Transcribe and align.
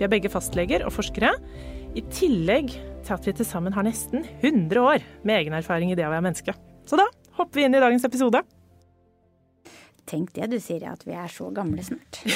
Vi 0.00 0.06
er 0.06 0.12
begge 0.14 0.30
fastleger 0.32 0.80
og 0.88 0.94
forskere, 0.96 1.34
i 1.92 2.00
tillegg 2.08 2.70
til 3.04 3.12
at 3.12 3.26
vi 3.28 3.34
til 3.36 3.44
sammen 3.44 3.74
har 3.76 3.84
nesten 3.84 4.22
100 4.40 4.80
år 4.80 5.02
med 5.28 5.42
egen 5.42 5.52
erfaring 5.58 5.90
i 5.92 5.96
det 5.98 6.06
å 6.06 6.12
være 6.14 6.24
menneske. 6.24 6.54
Så 6.88 6.96
da 6.96 7.04
hopper 7.36 7.60
vi 7.60 7.66
inn 7.68 7.76
i 7.76 7.82
dagens 7.82 8.06
episode. 8.08 8.40
Tenk 10.08 10.32
det 10.34 10.48
du 10.50 10.56
sier, 10.58 10.86
at 10.90 11.04
vi 11.06 11.12
er 11.14 11.28
så 11.30 11.50
gamle 11.54 11.84
snart. 11.86 12.22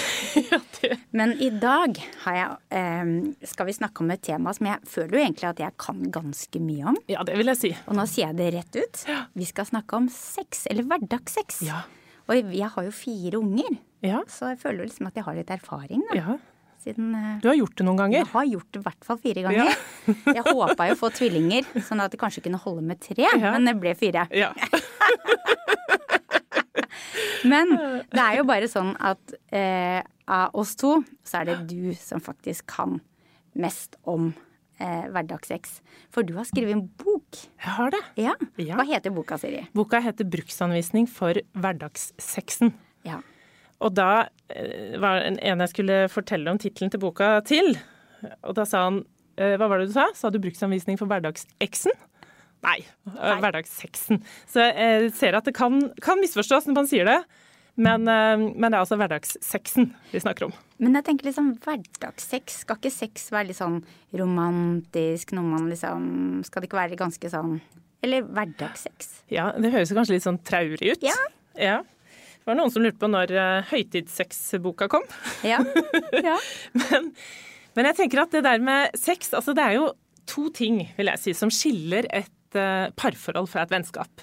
Ja, 0.44 0.58
det- 0.77 0.98
Men 1.14 1.33
i 1.41 1.48
dag 1.62 1.97
har 2.27 2.34
jeg, 2.36 2.56
eh, 2.77 3.47
skal 3.48 3.66
vi 3.70 3.72
snakke 3.78 4.03
om 4.05 4.10
et 4.12 4.20
tema 4.27 4.53
som 4.53 4.66
jeg 4.69 4.84
føler 4.91 5.14
jo 5.16 5.22
egentlig 5.25 5.48
at 5.48 5.60
jeg 5.64 5.77
kan 5.81 6.03
ganske 6.12 6.60
mye 6.60 6.88
om. 6.92 6.98
ja, 7.08 7.22
det 7.25 7.36
vil 7.38 7.47
jeg 7.55 7.56
si. 7.62 7.70
Og 7.88 7.97
nå 7.97 8.05
sier 8.10 8.27
jeg 8.28 8.36
det 8.42 8.48
rett 8.58 8.77
ut. 8.83 9.05
Vi 9.41 9.47
skal 9.48 9.64
snakke 9.72 9.97
om 9.97 10.08
sex, 10.12 10.66
eller 10.70 10.84
hverdagssex. 10.91 11.62
Ja. 11.64 11.81
Og 12.28 12.53
jeg 12.53 12.69
har 12.77 12.84
jo 12.84 12.92
fire 12.92 13.41
unger, 13.41 13.78
Ja, 14.05 14.20
så 14.28 14.50
jeg 14.53 14.58
føler 14.60 14.84
liksom 14.84 15.06
at 15.08 15.14
jeg 15.16 15.25
har 15.25 15.34
litt 15.38 15.48
erfaring 15.55 16.03
da, 16.10 16.19
ja. 16.19 16.36
Siden 16.84 17.14
eh, 17.18 17.30
Du 17.42 17.48
har 17.50 17.56
gjort 17.58 17.77
det 17.80 17.86
noen 17.88 18.00
ganger. 18.02 18.18
Jeg 18.22 18.30
har 18.34 18.46
gjort 18.52 18.70
det 18.77 18.80
i 18.82 18.84
hvert 18.86 19.04
fall 19.08 19.18
fire 19.24 19.44
ganger. 19.48 19.77
jeg 20.38 20.44
håpa 20.50 20.88
jo 20.91 20.96
å 20.96 21.00
få 21.00 21.10
tvillinger, 21.16 21.66
sånn 21.88 22.04
at 22.04 22.14
det 22.14 22.20
kanskje 22.22 22.44
kunne 22.46 22.60
holde 22.62 22.84
med 22.86 23.00
tre, 23.02 23.26
Ja. 23.32 23.52
men 23.56 23.64
det 23.70 23.76
ble 23.80 23.94
fire. 23.98 24.26
Ja. 24.34 24.52
Men 27.44 27.74
det 28.08 28.22
er 28.22 28.38
jo 28.38 28.44
bare 28.48 28.68
sånn 28.70 28.94
at 29.04 29.34
eh, 29.52 30.00
av 30.32 30.54
oss 30.56 30.72
to, 30.80 30.94
så 31.26 31.42
er 31.42 31.50
det 31.50 31.56
du 31.68 31.92
som 31.98 32.22
faktisk 32.24 32.64
kan 32.72 32.94
mest 33.60 33.98
om 34.08 34.30
eh, 34.80 35.04
hverdagssex. 35.12 35.76
For 36.14 36.24
du 36.24 36.32
har 36.38 36.48
skrevet 36.48 36.72
en 36.78 36.86
bok. 37.00 37.42
Jeg 37.60 37.74
har 37.76 37.92
det. 37.92 38.00
Ja. 38.22 38.32
Ja. 38.56 38.78
Hva 38.80 38.86
heter 38.88 39.12
boka, 39.14 39.36
Siri? 39.41 39.66
Boka 39.76 40.00
heter 40.00 40.24
'Bruksanvisning 40.24 41.04
for 41.10 41.36
hverdagssexen'. 41.52 42.72
Ja. 43.04 43.20
Og 43.84 43.92
da 43.96 44.27
eh, 44.48 44.96
var 45.02 45.20
det 45.20 45.36
en 45.44 45.64
jeg 45.64 45.72
skulle 45.74 46.00
fortelle 46.12 46.50
om 46.52 46.60
tittelen 46.60 46.92
til 46.92 47.02
boka 47.02 47.36
til. 47.46 47.74
Og 48.42 48.56
da 48.56 48.64
sa 48.68 48.86
han 48.88 49.02
eh, 49.36 49.56
Hva 49.60 49.68
var 49.68 49.82
det 49.82 49.91
du 49.92 49.96
sa? 49.96 50.08
Sa 50.16 50.32
du 50.32 50.41
bruksanvisning 50.42 50.98
for 51.00 51.10
hverdagseksen? 51.10 51.92
Nei, 52.64 52.78
Nei. 53.12 53.38
hverdagssexen. 53.42 54.22
Så 54.48 54.62
jeg 54.64 55.10
ser 55.19 55.36
at 55.36 55.44
det 55.44 55.53
kan, 55.56 55.91
kan 56.00 56.20
misforstås 56.22 56.64
når 56.70 56.78
man 56.78 56.88
sier 56.88 57.09
det. 57.10 57.19
Men, 57.75 58.06
eh, 58.09 58.38
men 58.38 58.70
det 58.70 58.78
er 58.78 58.81
altså 58.81 58.97
hverdagssexen 58.97 59.91
vi 60.12 60.22
snakker 60.22 60.48
om. 60.48 60.56
Men 60.80 60.97
jeg 60.98 61.09
tenker 61.09 61.28
liksom 61.28 61.53
hverdagssex. 61.64 62.60
Skal 62.64 62.78
ikke 62.78 62.92
sex 62.94 63.28
være 63.34 63.50
litt 63.50 63.59
sånn 63.60 63.80
romantisk, 64.16 65.34
noe 65.36 65.47
man 65.48 65.69
liksom 65.70 66.04
Skal 66.47 66.62
det 66.62 66.70
ikke 66.70 66.80
være 66.80 66.98
ganske 66.98 67.30
sånn 67.30 67.56
Eller 68.04 68.26
hverdagssex? 68.26 69.10
Ja, 69.32 69.50
Det 69.59 69.72
høres 69.75 69.92
jo 69.92 69.98
kanskje 69.98 70.16
litt 70.16 70.26
sånn 70.26 70.41
traurig 70.47 70.94
ut. 70.94 71.04
Ja. 71.04 71.19
ja. 71.59 71.76
Det 72.44 72.53
var 72.53 72.59
noen 72.59 72.72
som 72.75 72.84
lurte 72.84 73.00
på 73.00 73.09
når 73.09 73.31
uh, 73.32 73.71
høytidssexboka 73.71 74.88
kom. 74.93 75.06
Ja. 75.49 75.62
ja. 76.12 76.37
Men, 76.84 77.09
men 77.75 77.88
jeg 77.88 77.97
tenker 77.99 78.21
at 78.22 78.34
det 78.37 78.44
der 78.47 78.60
med 78.62 78.93
sex, 79.00 79.32
altså 79.34 79.50
det 79.56 79.65
er 79.65 79.78
jo 79.81 79.87
to 80.31 80.44
ting, 80.54 80.77
vil 80.94 81.09
jeg 81.10 81.22
si, 81.22 81.33
som 81.34 81.50
skiller 81.50 82.06
et 82.15 82.54
eh, 82.59 82.93
parforhold 82.94 83.49
fra 83.50 83.65
et 83.65 83.72
vennskap. 83.75 84.22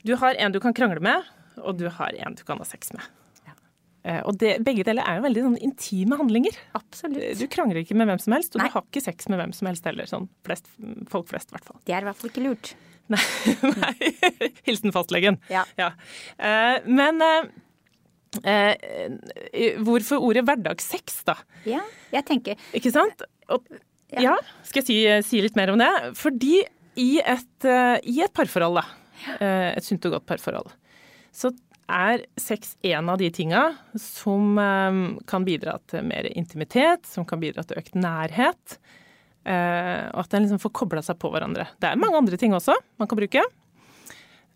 Du 0.00 0.14
har 0.16 0.38
en 0.40 0.54
du 0.54 0.56
kan 0.62 0.72
krangle 0.72 1.02
med, 1.04 1.28
og 1.60 1.76
du 1.76 1.90
har 1.92 2.16
en 2.24 2.38
du 2.38 2.40
kan 2.48 2.62
ha 2.62 2.64
sex 2.64 2.94
med. 2.96 3.04
Eh, 4.02 4.18
og 4.26 4.34
det, 4.40 4.56
begge 4.66 4.82
deler 4.86 5.06
er 5.06 5.20
jo 5.20 5.26
veldig 5.26 5.44
sånn 5.44 5.60
intime 5.62 6.18
handlinger. 6.18 6.56
Absolutt. 6.78 7.38
Du 7.38 7.44
krangler 7.50 7.82
ikke 7.84 7.94
med 7.98 8.10
hvem 8.10 8.22
som 8.22 8.34
helst, 8.34 8.56
og 8.56 8.62
Nei. 8.62 8.70
du 8.70 8.78
har 8.78 8.86
ikke 8.88 9.04
sex 9.04 9.28
med 9.30 9.38
hvem 9.38 9.52
som 9.54 9.70
helst 9.70 9.86
heller. 9.86 10.08
Sånn 10.10 10.26
flest, 10.46 10.72
folk 11.12 11.28
flest, 11.30 11.52
i 11.52 11.56
hvert 11.56 11.68
fall. 11.68 11.78
Det 11.86 11.94
er 11.94 12.02
i 12.02 12.10
hvert 12.10 12.18
fall 12.18 12.32
ikke 12.32 12.46
lurt. 12.48 12.72
Nei. 13.12 13.22
Nei. 13.76 14.51
Hilsen 14.72 14.94
fastlegen. 14.94 15.38
Ja. 15.52 15.64
Eh, 16.38 16.82
men 16.88 17.20
eh, 17.22 17.48
eh, 18.42 19.78
hvorfor 19.84 20.24
ordet 20.24 20.44
hverdagssex, 20.48 21.22
da? 21.28 21.36
Ja, 21.68 21.82
jeg 22.14 22.24
tenker 22.28 22.60
Ikke 22.76 22.92
sant? 22.94 23.24
Og, 23.52 23.66
Ja. 24.12 24.20
ja. 24.26 24.36
Skal 24.68 24.82
jeg 24.82 24.88
si, 24.88 24.96
si 25.28 25.42
litt 25.44 25.56
mer 25.56 25.70
om 25.72 25.78
det? 25.80 25.88
Fordi 26.20 26.58
i 27.00 27.10
et, 27.24 27.64
i 28.04 28.18
et 28.20 28.32
parforhold, 28.36 28.82
da, 28.82 28.82
et 29.40 29.86
sunt 29.86 30.04
og 30.04 30.18
godt 30.18 30.26
parforhold, 30.28 30.68
så 31.32 31.48
er 31.88 32.26
sex 32.40 32.74
en 32.84 33.08
av 33.08 33.16
de 33.22 33.30
tinga 33.32 33.62
som 33.96 34.60
kan 35.28 35.46
bidra 35.48 35.78
til 35.88 36.04
mer 36.04 36.28
intimitet, 36.36 37.08
som 37.08 37.24
kan 37.24 37.40
bidra 37.40 37.64
til 37.64 37.80
økt 37.80 37.96
nærhet. 37.96 38.76
Og 39.48 40.20
at 40.20 40.36
en 40.36 40.44
liksom 40.44 40.60
får 40.60 40.74
kobla 40.76 41.00
seg 41.04 41.16
på 41.20 41.32
hverandre. 41.32 41.64
Det 41.80 41.88
er 41.88 42.00
mange 42.00 42.20
andre 42.20 42.36
ting 42.40 42.52
også 42.52 42.76
man 43.00 43.08
kan 43.08 43.18
bruke. 43.22 43.46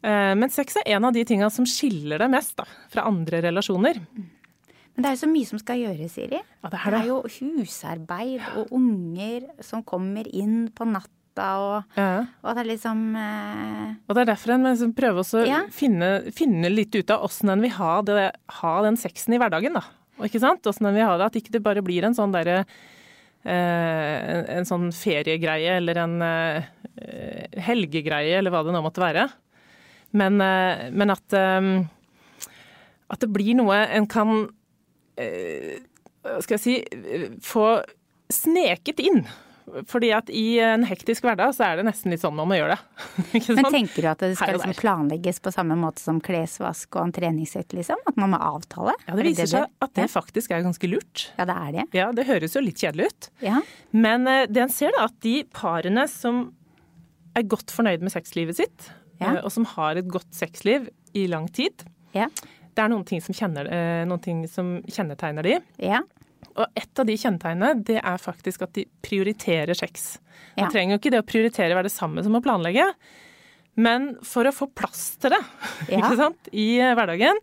Eh, 0.04 0.34
Men 0.34 0.50
sex 0.50 0.76
er 0.76 0.96
en 0.96 1.04
av 1.04 1.12
de 1.16 1.24
tinga 1.24 1.48
som 1.50 1.64
skiller 1.66 2.18
det 2.18 2.30
mest 2.30 2.56
da, 2.56 2.64
fra 2.92 3.06
andre 3.08 3.40
relasjoner. 3.42 4.00
Men 4.96 5.02
det 5.04 5.06
er 5.10 5.16
jo 5.16 5.22
så 5.26 5.28
mye 5.28 5.46
som 5.46 5.58
skal 5.60 5.76
gjøres, 5.82 6.10
Siri. 6.14 6.38
Ja, 6.40 6.68
det 6.68 6.70
Det 6.72 6.80
er 6.86 6.90
det. 6.90 7.00
er 7.00 7.06
jo 7.06 7.22
husarbeid 7.60 8.40
og 8.56 8.70
unger 8.72 9.48
som 9.60 9.82
kommer 9.82 10.26
inn 10.32 10.68
på 10.72 10.86
natta 10.88 11.10
og, 11.60 11.84
Ja. 11.96 12.24
og 12.42 12.54
det 12.56 12.62
er 12.64 12.70
liksom 12.76 13.14
eh, 13.14 13.94
Og 14.08 14.14
det 14.14 14.22
er 14.22 14.32
derfor 14.34 14.54
en 14.54 14.62
liksom 14.64 14.94
prøver 14.94 15.20
å 15.20 15.46
Ja. 15.46 15.62
finne, 15.70 16.32
finne 16.32 16.70
litt 16.72 16.94
ut 16.94 17.10
av 17.10 17.24
åssen 17.24 17.50
en 17.50 17.60
vil 17.60 17.70
ha, 17.72 18.00
det, 18.02 18.32
ha 18.48 18.82
den 18.82 18.96
sexen 18.96 19.34
i 19.34 19.38
hverdagen. 19.38 19.74
da. 19.74 19.82
Og 20.18 20.26
ikke 20.30 20.40
sant? 20.40 20.62
Åssen 20.64 20.86
en 20.86 20.94
vil 20.94 21.04
ha 21.04 21.18
det. 21.18 21.26
At 21.26 21.34
ikke 21.34 21.50
det 21.52 21.62
bare 21.62 21.82
blir 21.82 22.04
en 22.04 22.14
sånn 22.14 22.32
derre 22.32 22.64
eh, 23.44 23.52
en, 23.52 24.46
en 24.48 24.64
sånn 24.64 24.88
feriegreie 24.92 25.76
eller 25.76 25.98
en 25.98 26.22
eh, 26.22 26.62
helgegreie 27.60 28.38
eller 28.38 28.50
hva 28.50 28.64
det 28.64 28.72
nå 28.72 28.80
måtte 28.82 29.02
være. 29.04 29.28
Men, 30.16 30.40
eh, 30.40 30.86
men 30.92 31.12
at, 31.14 31.32
eh, 31.32 31.72
at 33.12 33.22
det 33.22 33.32
blir 33.32 33.56
noe 33.58 33.82
en 33.86 34.08
kan 34.10 34.36
eh, 35.20 35.82
skal 36.42 36.56
jeg 36.58 36.62
si 36.62 36.76
Få 37.44 37.66
sneket 38.32 39.02
inn. 39.04 39.26
Fordi 39.90 40.08
at 40.14 40.28
i 40.30 40.58
en 40.62 40.84
hektisk 40.86 41.24
hverdag 41.26 41.52
så 41.54 41.64
er 41.66 41.78
det 41.78 41.84
nesten 41.88 42.12
litt 42.12 42.22
sånn 42.22 42.34
man 42.38 42.46
må 42.50 42.54
gjøre 42.58 42.76
det. 42.76 43.40
Men 43.58 43.66
tenker 43.74 44.04
du 44.04 44.08
at 44.12 44.22
det 44.22 44.36
skal 44.38 44.54
liksom 44.54 44.74
planlegges 44.78 45.40
på 45.42 45.52
samme 45.54 45.74
måte 45.78 46.02
som 46.02 46.20
klesvask 46.22 46.98
og 46.98 47.08
en 47.08 47.14
treningsøkt, 47.14 47.74
liksom? 47.74 48.02
At 48.06 48.18
man 48.18 48.30
må 48.34 48.40
avtale? 48.42 48.94
Ja, 49.08 49.16
det 49.18 49.24
Er 49.24 49.28
viser 49.30 49.50
seg 49.50 49.86
at 49.86 49.94
det 49.98 50.06
faktisk 50.12 50.54
er 50.54 50.62
ganske 50.66 50.90
lurt. 50.90 51.28
Ja, 51.34 51.48
det 51.50 51.56
er 51.56 51.72
det. 51.74 51.86
Ja, 51.98 52.10
det 52.14 52.28
høres 52.30 52.54
jo 52.54 52.62
litt 52.62 52.82
kjedelig 52.82 53.10
ut. 53.10 53.30
Ja. 53.42 53.62
Men 53.90 54.26
det 54.26 54.62
en 54.68 54.74
ser 54.74 54.94
da, 54.94 55.08
at 55.10 55.18
de 55.26 55.40
parene 55.54 56.06
som 56.10 56.44
er 57.36 57.46
godt 57.50 57.74
fornøyd 57.74 58.06
med 58.06 58.14
sexlivet 58.14 58.58
sitt, 58.62 58.90
Ja. 59.20 59.34
eh, 59.36 59.40
og 59.44 59.52
som 59.52 59.64
har 59.76 59.96
et 59.96 60.08
godt 60.08 60.32
sexliv 60.36 60.88
i 61.14 61.26
lang 61.30 61.48
tid, 61.52 61.84
Ja. 62.14 62.26
det 62.74 62.82
er 62.84 62.88
noen 62.92 63.04
ting 63.08 63.20
som, 63.24 63.34
kjenner, 63.34 63.66
eh, 63.72 64.04
noen 64.08 64.20
ting 64.22 64.46
som 64.48 64.82
kjennetegner 64.82 65.42
de. 65.42 65.58
ja. 65.78 66.02
Og 66.56 66.66
et 66.78 66.98
av 67.00 67.04
de 67.04 67.12
kjennetegnene, 67.20 67.84
det 67.84 67.96
er 68.00 68.16
faktisk 68.22 68.62
at 68.62 68.72
de 68.72 68.86
prioriterer 69.04 69.74
sex. 69.76 70.18
Man 70.56 70.70
trenger 70.72 70.94
jo 70.94 70.98
ikke 71.02 71.10
det 71.12 71.20
å 71.20 71.26
prioritere 71.28 71.74
være 71.76 71.88
det 71.90 71.92
samme 71.92 72.22
som 72.24 72.32
å 72.38 72.40
planlegge, 72.40 72.86
men 73.76 74.14
for 74.24 74.48
å 74.48 74.52
få 74.56 74.68
plass 74.72 75.16
til 75.20 75.34
det 75.34 75.40
ikke 75.98 76.16
sant? 76.16 76.48
i 76.56 76.78
eh, 76.80 76.94
hverdagen, 76.96 77.36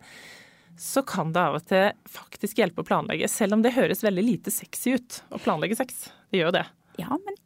så 0.80 1.04
kan 1.06 1.30
det 1.34 1.38
av 1.44 1.60
og 1.60 1.66
til 1.70 1.92
faktisk 2.10 2.58
hjelpe 2.58 2.82
å 2.82 2.88
planlegge. 2.88 3.28
Selv 3.30 3.54
om 3.54 3.62
det 3.62 3.74
høres 3.76 4.02
veldig 4.02 4.24
lite 4.26 4.50
sexy 4.50 4.96
ut 4.96 5.20
å 5.30 5.38
planlegge 5.38 5.76
sex. 5.78 6.08
Det 6.32 6.40
gjør 6.40 6.50
jo 6.50 6.56
det. 6.58 6.64
ja, 6.98 7.10
men 7.14 7.38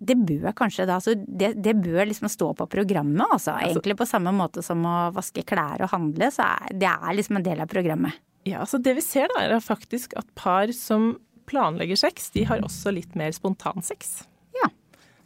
det 0.00 0.16
bør 0.16 0.54
kanskje 0.56 0.86
da 0.88 0.96
så 1.02 1.12
det, 1.14 1.52
det 1.60 1.74
bør 1.76 2.06
liksom 2.08 2.30
stå 2.32 2.54
på 2.56 2.66
programmet, 2.72 3.26
altså. 3.26 3.52
Egentlig 3.60 3.98
på 4.00 4.08
samme 4.08 4.32
måte 4.32 4.64
som 4.64 4.80
å 4.88 4.96
vaske 5.12 5.44
klær 5.46 5.84
og 5.84 5.92
handle, 5.92 6.30
så 6.32 6.46
er 6.46 6.78
det 6.80 6.88
er 6.88 7.16
liksom 7.18 7.40
en 7.40 7.44
del 7.44 7.60
av 7.60 7.68
programmet. 7.70 8.16
Ja, 8.48 8.62
altså 8.62 8.80
Det 8.80 8.94
vi 8.96 9.04
ser, 9.04 9.28
da, 9.34 9.42
er 9.44 9.60
faktisk 9.60 10.16
at 10.16 10.28
par 10.38 10.72
som 10.72 11.12
planlegger 11.50 11.98
sex, 11.98 12.30
de 12.32 12.46
har 12.48 12.62
også 12.64 12.94
litt 12.94 13.12
mer 13.18 13.34
spontansex. 13.36 14.22
Ja. 14.56 14.70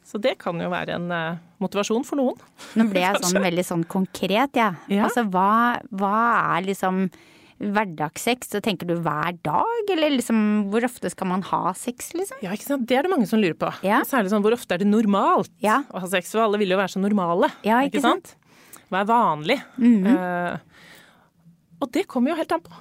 Så 0.04 0.18
det 0.18 0.34
kan 0.42 0.58
jo 0.60 0.72
være 0.72 0.96
en 0.98 1.06
uh, 1.12 1.38
motivasjon 1.62 2.06
for 2.08 2.18
noen. 2.18 2.40
Nå 2.74 2.88
ble 2.90 3.04
jeg 3.04 3.20
sånn 3.22 3.44
veldig 3.44 3.66
sånn 3.68 3.86
konkret, 3.86 4.58
jeg. 4.58 4.58
Ja. 4.58 4.72
Ja. 4.90 5.06
Altså 5.06 5.26
hva, 5.30 5.78
hva 5.94 6.16
er 6.56 6.66
liksom 6.72 7.06
hverdagssex? 7.72 8.50
Så 8.52 8.60
tenker 8.64 8.86
du 8.88 8.94
hver 9.00 9.36
dag, 9.46 9.90
eller 9.94 10.10
liksom 10.16 10.38
hvor 10.72 10.84
ofte 10.86 11.10
skal 11.12 11.30
man 11.30 11.42
ha 11.48 11.72
sex, 11.78 12.12
liksom? 12.14 12.40
Ja, 12.44 12.52
ikke 12.56 12.66
sant? 12.68 12.86
Det 12.90 12.98
er 12.98 13.06
det 13.06 13.12
mange 13.14 13.26
som 13.30 13.40
lurer 13.40 13.56
på. 13.58 13.70
Ja. 13.86 14.02
Særlig 14.08 14.32
sånn 14.34 14.44
hvor 14.44 14.52
ofte 14.56 14.74
er 14.76 14.82
det 14.84 14.88
normalt 14.90 15.50
Ja. 15.64 15.82
å 15.90 16.00
ha 16.04 16.06
sex? 16.10 16.32
For 16.34 16.44
alle 16.44 16.58
vil 16.60 16.74
jo 16.74 16.76
være 16.80 16.94
så 16.96 17.00
normale. 17.02 17.50
Ja, 17.64 17.80
ikke 17.86 18.02
sant? 18.04 18.34
Mhm. 18.34 18.40
Hva 18.90 19.00
er 19.00 19.08
vanlig? 19.08 19.58
uh, 19.80 20.58
og 21.80 21.90
det 21.92 22.06
kommer 22.06 22.30
jo 22.30 22.36
helt 22.36 22.52
an 22.52 22.60
på. 22.60 22.72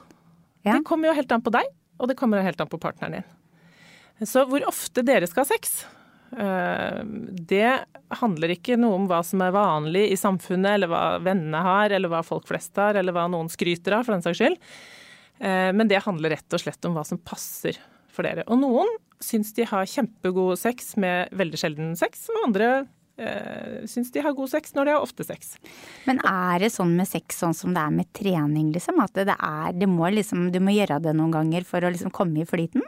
Ja. 0.65 0.73
Det 0.77 0.83
kommer 0.85 1.09
jo 1.09 1.13
helt 1.17 1.31
an 1.31 1.41
på 1.41 1.51
deg, 1.51 1.65
og 1.99 2.07
det 2.11 2.17
kommer 2.19 2.43
helt 2.43 2.59
an 2.61 2.67
på 2.71 2.79
partneren 2.79 3.17
din. 3.21 4.27
Så 4.27 4.45
hvor 4.47 4.63
ofte 4.69 5.03
dere 5.03 5.27
skal 5.27 5.43
ha 5.43 5.49
sex, 5.49 5.85
det 6.33 7.67
handler 8.19 8.53
ikke 8.55 8.77
noe 8.79 8.95
om 8.97 9.07
hva 9.09 9.19
som 9.25 9.41
er 9.45 9.53
vanlig 9.53 10.07
i 10.13 10.17
samfunnet, 10.17 10.75
eller 10.79 10.89
hva 10.91 11.03
vennene 11.23 11.61
har, 11.65 11.93
eller 11.93 12.09
hva 12.09 12.23
folk 12.25 12.47
flest 12.49 12.75
har, 12.81 12.95
eller 12.97 13.13
hva 13.15 13.27
noen 13.29 13.49
skryter 13.53 13.97
av, 13.99 14.05
for 14.07 14.15
den 14.15 14.25
saks 14.25 14.39
skyld. 14.41 14.57
Eh, 15.39 15.71
Men 15.73 15.87
det 15.91 16.01
handler 16.05 16.35
rett 16.37 16.53
og 16.57 16.63
slett 16.63 16.85
om 16.89 16.93
hva 16.97 17.03
som 17.05 17.17
passer 17.21 17.77
for 18.13 18.23
dere. 18.25 18.43
Og 18.47 18.59
noen 18.61 18.89
syns 19.23 19.53
de 19.55 19.65
har 19.69 19.85
kjempegod 19.89 20.57
sex 20.59 20.95
med 21.01 21.29
veldig 21.33 21.59
sjelden 21.61 21.93
sex, 21.97 22.27
og 22.33 22.47
andre 22.49 22.67
eh, 23.17 23.85
syns 23.89 24.11
de 24.13 24.21
har 24.25 24.35
god 24.37 24.51
sex 24.51 24.73
når 24.75 24.85
de 24.89 24.95
har 24.97 25.05
ofte 25.05 25.25
sex. 25.25 25.55
Men 26.09 26.19
er 26.27 26.65
det 26.65 26.71
sånn 26.75 26.93
med 26.97 27.09
sex 27.09 27.39
sånn 27.41 27.55
som 27.57 27.73
det 27.73 27.81
er 27.85 27.93
med 27.95 28.09
trening, 28.13 28.71
liksom? 28.75 28.99
At 29.01 29.13
det 29.17 29.37
er 29.37 29.73
det 29.77 29.89
må 29.89 30.09
liksom, 30.13 30.49
Du 30.53 30.59
må 30.61 30.75
gjøre 30.75 31.01
det 31.01 31.13
noen 31.17 31.33
ganger 31.33 31.65
for 31.65 31.81
å 31.85 31.93
liksom 31.93 32.13
komme 32.13 32.41
i 32.43 32.49
flyten? 32.49 32.81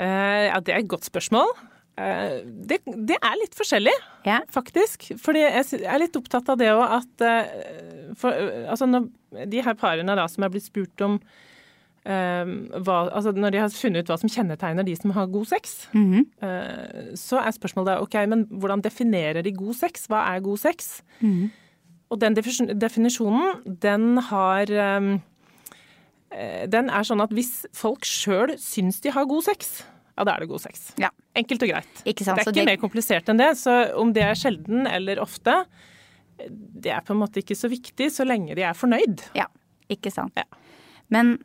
Eh, 0.00 0.48
Ja, 0.50 0.60
det 0.60 0.74
er 0.74 0.80
et 0.82 0.88
godt 0.90 1.04
spørsmål. 1.08 1.52
Eh, 2.00 2.40
Det, 2.44 2.80
det 2.86 3.18
er 3.18 3.36
litt 3.40 3.54
forskjellig, 3.58 3.94
Ja. 4.24 4.40
faktisk. 4.48 5.10
Fordi 5.20 5.40
jeg 5.44 5.84
er 5.84 5.98
litt 5.98 6.16
opptatt 6.16 6.48
av 6.48 6.58
det 6.58 6.70
òg 6.72 6.84
at 7.00 7.24
eh, 7.26 8.14
for, 8.16 8.32
eh, 8.32 8.68
Altså 8.70 8.86
når 8.86 9.10
de 9.50 9.62
her 9.62 9.74
parene 9.74 10.16
da 10.16 10.26
som 10.28 10.44
er 10.44 10.50
blitt 10.50 10.66
spurt 10.66 11.00
om 11.00 11.20
eh, 12.04 12.44
hva, 12.80 13.10
altså 13.12 13.32
Når 13.32 13.50
de 13.50 13.58
har 13.58 13.68
funnet 13.68 14.04
ut 14.04 14.12
hva 14.12 14.18
som 14.18 14.32
kjennetegner 14.32 14.84
de 14.84 14.96
som 14.96 15.10
har 15.10 15.26
god 15.26 15.46
sex, 15.46 15.88
mm 15.92 16.12
-hmm. 16.12 16.24
uh, 16.42 17.14
så 17.14 17.38
er 17.38 17.50
spørsmålet 17.50 18.00
OK, 18.00 18.14
men 18.28 18.46
hvordan 18.46 18.80
definerer 18.80 19.42
de 19.42 19.52
god 19.52 19.74
sex? 19.74 20.06
Hva 20.06 20.34
er 20.34 20.40
god 20.40 20.58
sex? 20.58 21.02
Mhm. 21.20 21.50
Og 22.10 22.20
den 22.20 22.34
definisjonen, 22.34 23.78
den 23.82 24.18
har 24.18 24.96
um, 24.98 25.22
Den 26.72 26.90
er 26.90 27.02
sånn 27.02 27.22
at 27.22 27.30
hvis 27.30 27.66
folk 27.72 28.04
sjøl 28.04 28.58
syns 28.58 29.00
de 29.00 29.10
har 29.10 29.24
god 29.24 29.42
sex, 29.42 29.84
ja, 30.20 30.24
da 30.28 30.34
er 30.36 30.44
det 30.44 30.50
god 30.50 30.60
sex. 30.62 30.90
Ja. 31.00 31.08
Enkelt 31.40 31.62
og 31.64 31.70
greit. 31.72 32.02
Ikke 32.04 32.26
sant, 32.26 32.36
Det 32.36 32.44
er 32.44 32.50
så 32.50 32.52
ikke 32.52 32.60
det- 32.60 32.68
mer 32.68 32.80
komplisert 32.82 33.28
enn 33.32 33.40
det. 33.40 33.50
Så 33.56 33.72
om 33.96 34.12
det 34.12 34.22
er 34.26 34.36
sjelden 34.36 34.84
eller 34.90 35.16
ofte, 35.24 35.54
det 36.44 36.92
er 36.92 37.00
på 37.04 37.14
en 37.16 37.20
måte 37.22 37.40
ikke 37.40 37.56
så 37.56 37.68
viktig 37.72 38.10
så 38.12 38.26
lenge 38.28 38.54
de 38.56 38.62
er 38.64 38.76
fornøyd. 38.76 39.24
Ja, 39.36 39.46
ikke 39.88 40.12
sant. 40.12 40.32
Ja. 40.36 40.44
Men 41.10 41.38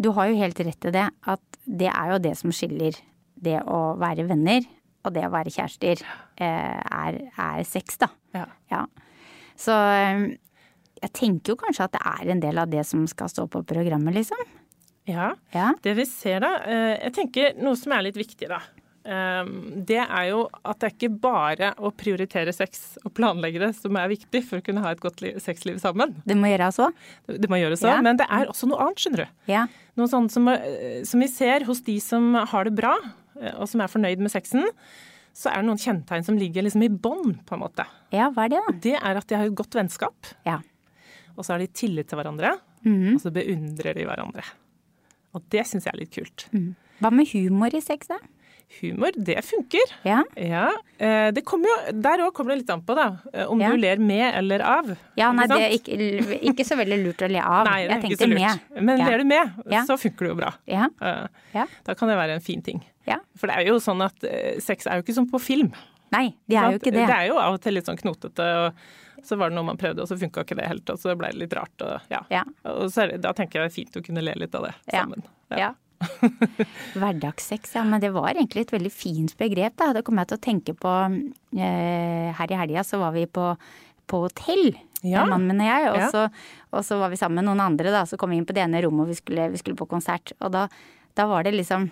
du 0.00 0.10
har 0.16 0.28
jo 0.30 0.36
helt 0.40 0.58
rett 0.64 0.88
i 0.88 0.90
det, 0.94 1.06
at 1.28 1.40
det 1.66 1.90
er 1.92 2.12
jo 2.14 2.18
det 2.24 2.36
som 2.40 2.50
skiller 2.50 2.96
det 3.42 3.60
å 3.68 3.96
være 4.00 4.26
venner 4.28 4.64
og 5.04 5.12
det 5.16 5.24
å 5.26 5.32
være 5.32 5.50
kjærester, 5.52 6.02
eh, 6.38 6.82
er, 6.92 7.20
er 7.36 7.64
sex, 7.64 7.96
da. 7.98 8.08
Ja. 8.34 8.46
Ja. 8.70 8.86
Så 9.58 9.72
eh, 9.74 10.36
jeg 11.02 11.12
tenker 11.12 11.52
jo 11.52 11.56
kanskje 11.60 11.84
at 11.88 11.92
det 11.96 12.02
er 12.06 12.30
en 12.32 12.40
del 12.40 12.58
av 12.62 12.70
det 12.70 12.84
som 12.86 13.04
skal 13.10 13.28
stå 13.28 13.48
på 13.50 13.64
programmet, 13.66 14.14
liksom. 14.14 14.38
Ja. 15.08 15.32
Ja. 15.54 15.72
Det 15.82 15.96
vi 15.98 16.04
ser 16.06 16.40
da, 16.44 16.54
eh, 16.64 16.98
jeg 17.08 17.12
tenker 17.16 17.56
noe 17.62 17.74
som 17.76 17.92
er 17.92 18.02
litt 18.06 18.14
viktig 18.16 18.48
da, 18.48 18.60
eh, 19.04 19.44
det 19.82 19.98
er 19.98 20.28
jo 20.30 20.44
at 20.64 20.78
det 20.78 20.88
er 20.90 20.94
ikke 20.96 21.20
bare 21.20 21.72
å 21.82 21.90
prioritere 21.92 22.54
sex 22.54 22.98
og 23.04 23.12
planlegge 23.14 23.58
det 23.58 23.72
som 23.76 23.96
er 23.98 24.08
viktig 24.12 24.44
for 24.46 24.58
å 24.60 24.64
kunne 24.64 24.82
ha 24.84 24.92
et 24.94 25.00
godt 25.02 25.20
liv, 25.24 25.40
sexliv 25.42 25.80
sammen. 25.82 26.14
Det 26.24 26.36
må 26.38 26.46
gjøres 26.52 26.78
òg. 26.78 26.94
Det 27.26 27.50
må 27.50 27.58
gjøres 27.58 27.82
Ja. 27.82 28.00
men 28.00 28.16
det 28.16 28.26
er 28.30 28.46
også 28.46 28.68
noe 28.68 28.78
annet, 28.78 28.96
skjønner 29.02 29.24
du. 29.26 29.28
Ja. 29.52 29.66
Noe 29.96 30.06
sånt 30.06 30.30
som, 30.30 30.46
eh, 30.48 31.02
som 31.04 31.18
vi 31.20 31.26
ser 31.26 31.64
hos 31.64 31.80
de 31.82 31.98
som 32.00 32.34
har 32.34 32.64
det 32.64 32.74
bra, 32.76 32.96
og 33.58 33.66
som 33.68 33.80
er 33.80 33.88
fornøyd 33.88 34.18
med 34.18 34.30
sexen, 34.30 34.64
så 35.34 35.50
er 35.50 35.62
det 35.62 35.66
noen 35.66 35.78
kjennetegn 35.80 36.24
som 36.24 36.36
ligger 36.38 36.62
liksom 36.62 36.84
i 36.84 36.88
bånn, 36.88 37.40
på 37.44 37.54
en 37.54 37.60
måte. 37.60 37.86
ja, 38.12 38.30
hva 38.30 38.44
er 38.44 38.48
det, 38.50 38.60
da? 38.68 38.72
Det 38.78 38.94
er 39.02 39.16
at 39.16 39.26
de 39.26 39.34
har 39.36 39.46
et 39.46 39.54
godt 39.54 39.70
vennskap, 39.74 40.14
Ja. 40.46 40.58
og 41.36 41.42
så 41.44 41.54
har 41.54 41.58
de 41.58 41.66
tillit 41.68 42.06
til 42.06 42.18
hverandre, 42.18 42.58
Mhm. 42.84 43.14
og 43.14 43.20
så 43.22 43.32
beundrer 43.32 43.94
de 43.94 44.04
hverandre. 44.04 44.44
Og 45.34 45.42
det 45.50 45.64
syns 45.66 45.84
jeg 45.88 45.94
er 45.94 45.98
litt 46.02 46.14
kult. 46.14 46.46
Mm. 46.52 46.74
Hva 47.00 47.10
med 47.12 47.28
humor 47.32 47.74
i 47.74 47.80
sex, 47.80 48.06
da? 48.08 48.18
Humor, 48.80 49.12
det 49.20 49.36
funker. 49.44 49.90
Ja. 50.08 50.22
Ja, 50.40 50.70
eh, 50.98 51.30
det 51.36 51.42
kommer 51.44 51.68
jo, 51.68 51.74
Der 52.00 52.22
òg 52.24 52.32
kommer 52.32 52.54
det 52.54 52.62
litt 52.62 52.70
an 52.72 52.80
på, 52.88 52.94
da. 52.96 53.18
eh, 53.34 53.44
Om 53.44 53.60
Ja. 53.60 53.70
du 53.70 53.76
ler 53.76 53.98
med 53.98 54.34
eller 54.38 54.60
av. 54.64 54.96
Ja, 55.16 55.30
nei, 55.32 55.44
Ikke 55.44 55.58
det 55.58 55.66
er 55.66 55.76
ikke, 55.76 56.40
ikke 56.52 56.64
så 56.64 56.76
veldig 56.80 56.98
lurt 57.04 57.20
å 57.20 57.28
le 57.28 57.38
av. 57.42 57.66
Nei, 57.68 57.82
det 57.86 57.92
er 57.98 58.08
ikke 58.08 58.16
så 58.22 58.28
lurt. 58.30 58.40
med. 58.40 58.82
Men 58.82 58.98
Ja. 58.98 59.08
ler 59.10 59.18
du 59.18 59.24
med, 59.24 59.52
så 59.86 59.98
funker 60.00 60.18
det 60.24 60.28
jo 60.28 60.34
bra. 60.36 60.52
Ja. 60.66 60.88
Eh, 61.02 61.26
Ja. 61.54 61.66
Da 61.84 61.94
kan 61.94 62.08
det 62.08 62.16
være 62.16 62.34
en 62.34 62.40
fin 62.40 62.62
ting. 62.62 62.82
ja. 63.06 63.18
For 63.36 63.46
det 63.48 63.56
er 63.56 63.66
jo 63.66 63.76
sånn 63.76 64.00
at 64.04 64.16
sex 64.62 64.86
er 64.86 64.96
jo 64.96 65.02
ikke 65.02 65.14
som 65.14 65.26
på 65.30 65.38
film. 65.40 65.72
Nei, 66.12 66.26
de 66.50 66.56
er 66.60 66.72
jo 66.74 66.78
ikke 66.80 66.92
det. 66.92 67.06
Det 67.08 67.16
er 67.16 67.28
jo 67.30 67.38
av 67.40 67.54
og 67.56 67.62
til 67.64 67.74
litt 67.78 67.88
sånn 67.88 68.00
knotete, 68.00 68.48
og 68.66 69.24
så 69.26 69.36
var 69.38 69.50
det 69.52 69.56
noe 69.56 69.64
man 69.70 69.78
prøvde, 69.80 70.02
og 70.04 70.08
så 70.10 70.18
funka 70.18 70.42
ikke 70.44 70.56
det 70.58 70.66
helt, 70.68 70.90
og 70.92 70.98
så 71.00 71.14
ble 71.16 71.30
det 71.32 71.40
litt 71.44 71.54
rart, 71.56 71.84
og 71.86 72.10
ja. 72.12 72.20
Ja. 72.32 72.42
Og 72.68 72.90
så 72.92 73.06
det, 73.08 73.20
da 73.24 73.32
tenker 73.38 73.60
jeg 73.60 73.68
det 73.68 73.72
er 73.72 73.76
fint 73.80 73.96
å 74.00 74.04
kunne 74.04 74.24
le 74.24 74.34
litt 74.44 74.54
av 74.58 74.66
det 74.68 74.74
Ja. 74.92 75.04
sammen. 75.04 75.22
Ja. 75.56 75.72
Hverdagssex, 76.98 77.74
ja. 77.76 77.84
Men 77.86 78.00
det 78.02 78.10
var 78.14 78.32
egentlig 78.34 78.64
et 78.66 78.72
veldig 78.74 78.92
fint 78.92 79.34
begrep, 79.38 79.76
da. 79.78 79.92
Det 79.96 80.02
kom 80.06 80.18
jeg 80.20 80.30
til 80.32 80.38
å 80.40 80.44
tenke 80.48 80.74
på 80.78 80.92
eh, 81.56 82.32
Her 82.38 82.52
i 82.54 82.58
helga 82.58 82.84
så 82.86 82.98
var 83.02 83.14
vi 83.16 83.26
på, 83.30 83.52
på 84.10 84.22
hotell, 84.26 84.72
Ja. 85.02 85.24
mannen 85.26 85.48
min 85.56 85.62
og 85.64 85.70
jeg. 85.70 85.88
Og, 85.92 86.02
så, 86.14 86.26
og 86.72 86.84
så 86.86 86.98
var 87.00 87.10
vi 87.10 87.18
sammen 87.20 87.40
med 87.40 87.48
noen 87.50 87.64
andre, 87.64 87.90
da. 87.94 88.04
Så 88.06 88.18
kom 88.20 88.30
vi 88.34 88.38
inn 88.40 88.46
på 88.48 88.54
det 88.56 88.62
ene 88.66 88.82
rommet, 88.84 89.06
og 89.06 89.12
vi 89.14 89.18
skulle, 89.18 89.48
vi 89.54 89.58
skulle 89.62 89.78
på 89.78 89.88
konsert. 89.90 90.34
Og 90.40 90.52
da, 90.54 90.66
da 91.18 91.26
var 91.30 91.46
det 91.46 91.54
liksom 91.56 91.88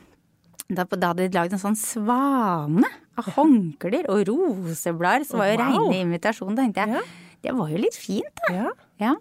da, 0.70 0.84
da 0.86 1.08
hadde 1.10 1.24
de 1.26 1.34
lagd 1.34 1.54
en 1.56 1.58
sånn 1.62 1.78
svane 1.78 2.86
av 3.20 3.28
håndklær 3.36 4.08
og 4.12 4.22
roseblader. 4.30 5.26
Så 5.28 5.38
var 5.40 5.52
jo 5.52 5.58
Wow. 5.60 5.66
reine 5.90 6.00
invitasjon. 6.04 6.54
Da 6.56 6.64
tenkte 6.66 6.86
jeg, 6.86 6.94
Ja. 6.96 7.02
det 7.46 7.54
var 7.56 7.68
jo 7.70 7.78
litt 7.84 7.96
fint, 7.96 8.34
da. 8.48 8.54
Ja. 8.54 8.70
Ja. 9.00 9.14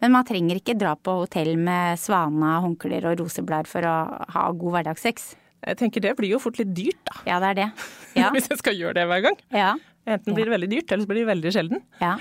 Men 0.00 0.12
man 0.14 0.24
trenger 0.24 0.56
ikke 0.56 0.78
dra 0.80 0.94
på 0.96 1.18
hotell 1.26 1.56
med 1.60 1.98
svana, 2.00 2.54
håndklær 2.64 3.10
og 3.12 3.18
roseblader 3.20 3.68
for 3.68 3.82
å 3.84 3.94
ha 4.32 4.46
god 4.52 4.72
hverdagssex. 4.78 5.34
Jeg 5.66 5.76
tenker 5.76 6.00
det 6.00 6.14
blir 6.16 6.30
jo 6.32 6.38
fort 6.40 6.56
litt 6.56 6.72
dyrt, 6.72 6.96
da. 7.04 7.18
Ja, 7.26 7.38
det 7.42 7.48
er 7.50 7.54
det. 7.58 7.68
Ja. 8.16 8.30
Hvis 8.34 8.48
jeg 8.48 8.58
skal 8.62 8.74
gjøre 8.78 8.94
det 8.96 9.04
hver 9.10 9.20
gang. 9.28 9.36
Ja. 9.52 9.74
Enten 10.08 10.32
blir 10.34 10.48
det 10.48 10.54
veldig 10.56 10.70
dyrt, 10.72 10.90
eller 10.92 11.04
så 11.04 11.10
blir 11.10 11.20
det 11.26 11.28
veldig 11.34 11.52
sjelden. 11.52 11.82
ja. 12.00 12.16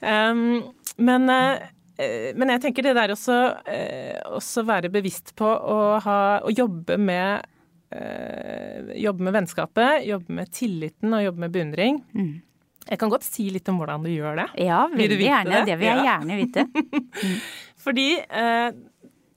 Um, 0.00 0.62
men, 1.08 1.24
uh, 1.28 1.58
men 2.38 2.52
jeg 2.54 2.60
tenker 2.62 2.86
det 2.86 2.94
der 2.94 3.10
også, 3.10 3.34
uh, 3.66 4.36
også 4.38 4.62
være 4.68 4.88
bevisst 4.94 5.34
på 5.34 5.48
å, 5.50 5.98
ha, 6.04 6.18
å 6.46 6.52
jobbe 6.54 6.94
med 7.02 7.42
eh, 7.94 8.92
Jobbe 9.02 9.22
med 9.28 9.32
vennskapet, 9.38 10.04
jobbe 10.08 10.34
med 10.40 10.50
tilliten 10.52 11.14
og 11.14 11.24
jobbe 11.24 11.44
med 11.46 11.54
beundring. 11.54 11.98
Jeg 12.88 12.98
kan 13.00 13.10
godt 13.12 13.26
si 13.26 13.48
litt 13.52 13.68
om 13.68 13.78
hvordan 13.80 14.04
du 14.06 14.10
gjør 14.10 14.38
det. 14.42 14.46
ja 14.64 14.86
Vil 14.88 15.10
du 15.10 15.16
veldig 15.16 15.26
gjerne. 15.26 15.56
det? 15.58 15.64
Det 15.68 15.78
vil 15.80 15.88
jeg 15.90 15.98
Ja. 15.98 16.04
gjerne 16.08 16.38
vite. 16.40 16.64
Fordi 17.84 18.06
øh, 18.18 18.70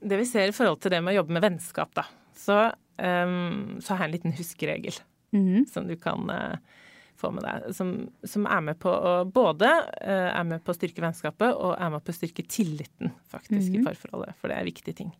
det 0.02 0.18
vi 0.18 0.24
ser 0.28 0.48
i 0.48 0.54
forhold 0.56 0.80
til 0.80 0.90
det 0.94 1.02
med 1.04 1.12
å 1.14 1.18
jobbe 1.20 1.36
med 1.36 1.44
vennskap, 1.44 1.92
da, 1.94 2.06
så, 2.36 2.72
øh, 2.98 3.34
så 3.80 3.94
har 3.94 4.04
jeg 4.04 4.08
en 4.08 4.16
liten 4.16 4.36
huskeregel 4.38 4.96
mm. 5.36 5.66
som 5.70 5.86
du 5.86 5.94
kan 6.00 6.30
eh, 6.32 6.56
få 7.20 7.30
med 7.30 7.44
deg. 7.44 7.68
Som, 7.76 7.92
som 8.24 8.48
er 8.50 8.64
med 8.64 8.80
på 8.82 8.90
å 8.90 9.12
både 9.28 9.68
er 10.00 10.42
med 10.48 10.64
på 10.64 10.72
å 10.72 10.78
styrke 10.78 11.04
vennskapet 11.04 11.52
og 11.52 11.76
er 11.76 11.92
med 11.92 12.02
på 12.02 12.10
å 12.10 12.16
styrke 12.16 12.42
tilliten, 12.48 13.12
faktisk, 13.30 13.68
i 13.76 13.84
parforholdet. 13.84 14.34
For 14.40 14.50
det 14.50 14.56
er 14.58 14.66
viktige 14.66 14.96
ting. 15.04 15.12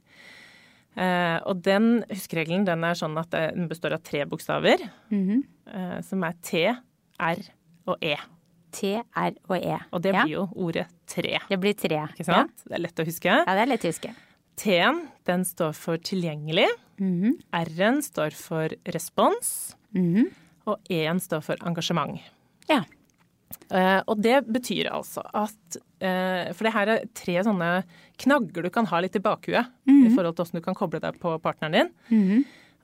Eh, 0.96 1.38
og 1.48 1.62
den 1.64 2.04
huskeregelen 2.10 2.66
den 2.66 2.84
er 2.84 2.94
sånn 2.98 3.16
at 3.18 3.30
den 3.32 3.68
består 3.70 3.94
av 3.96 4.02
tre 4.04 4.24
bokstaver, 4.28 4.78
Mhm. 5.10 5.42
eh, 5.72 6.00
som 6.02 6.22
er 6.24 6.34
T, 6.42 6.66
R 7.20 7.36
og 7.86 7.96
E. 8.02 8.16
T, 8.72 8.94
R 9.16 9.32
og 9.48 9.56
E. 9.62 9.78
Og 9.92 10.02
det 10.02 10.12
ja. 10.14 10.22
blir 10.24 10.32
jo 10.32 10.48
ordet 10.56 10.86
tre. 11.06 11.38
Det 11.48 11.58
blir 11.60 11.74
tre. 11.76 12.08
Ikke 12.12 12.24
sant? 12.24 12.52
Det 12.66 12.74
er 12.76 12.80
lett 12.80 12.96
å 13.00 13.04
huske. 13.04 13.24
Ja. 13.28 13.44
ja, 13.46 13.54
det 13.54 13.62
er 13.62 13.66
lett 13.72 13.84
å 13.84 13.92
huske. 13.92 14.14
T-en, 14.56 15.08
den 15.24 15.44
står 15.44 15.74
for 15.74 15.96
tilgjengelig. 15.98 16.68
Mhm. 17.00 17.38
R-en 17.52 18.00
står 18.02 18.32
for 18.36 18.68
respons. 18.86 19.74
Mhm. 19.94 20.30
Og 20.66 20.78
E-en 20.90 21.18
står 21.20 21.42
for 21.42 21.56
engasjement. 21.66 22.20
Ja. 22.68 22.84
Eh, 23.70 24.00
og 24.06 24.22
det 24.22 24.42
betyr 24.52 24.90
altså 24.92 25.24
at 25.36 25.78
eh, 26.02 26.50
For 26.52 26.66
det 26.66 26.72
her 26.74 26.92
er 26.92 27.04
tre 27.16 27.36
sånne 27.46 27.70
knagger 28.22 28.66
du 28.66 28.70
kan 28.74 28.88
ha 28.90 29.00
litt 29.02 29.16
i 29.18 29.22
bakhuet 29.22 29.70
i 29.88 30.10
forhold 30.12 30.36
til 30.36 30.44
hvordan 30.44 30.60
du 30.60 30.64
kan 30.64 30.78
koble 30.78 31.00
deg 31.02 31.18
på 31.22 31.34
partneren 31.42 31.72
din. 31.72 31.92
Mm 32.08 32.24
-hmm. 32.28 32.42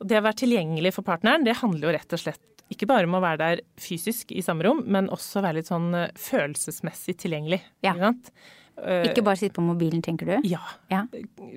det 0.08 0.18
å 0.18 0.22
være 0.24 0.40
tilgjengelig 0.44 0.94
for 0.94 1.02
partneren, 1.02 1.44
det 1.44 1.56
handler 1.56 1.88
jo 1.88 1.96
rett 1.98 2.12
og 2.12 2.18
slett 2.18 2.40
ikke 2.70 2.86
bare 2.86 3.06
om 3.06 3.14
å 3.14 3.20
være 3.20 3.38
der 3.38 3.60
fysisk 3.80 4.32
i 4.32 4.42
samme 4.42 4.62
rom, 4.64 4.82
men 4.86 5.08
også 5.08 5.40
være 5.40 5.54
litt 5.54 5.66
sånn 5.66 5.94
eh, 5.94 6.10
følelsesmessig 6.14 7.16
tilgjengelig. 7.16 7.62
Ja. 7.82 7.92
Ikke 7.94 8.04
sant? 8.04 8.30
Ikke 8.78 9.24
bare 9.24 9.36
sitte 9.36 9.54
på 9.54 9.62
mobilen, 9.62 10.02
tenker 10.02 10.26
du? 10.26 10.48
Ja. 10.48 10.60
Ja. 10.90 11.06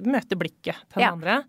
Møte 0.06 0.36
blikket 0.36 0.76
til 0.90 0.96
den 0.96 1.04
Ja. 1.04 1.12
andre. 1.12 1.44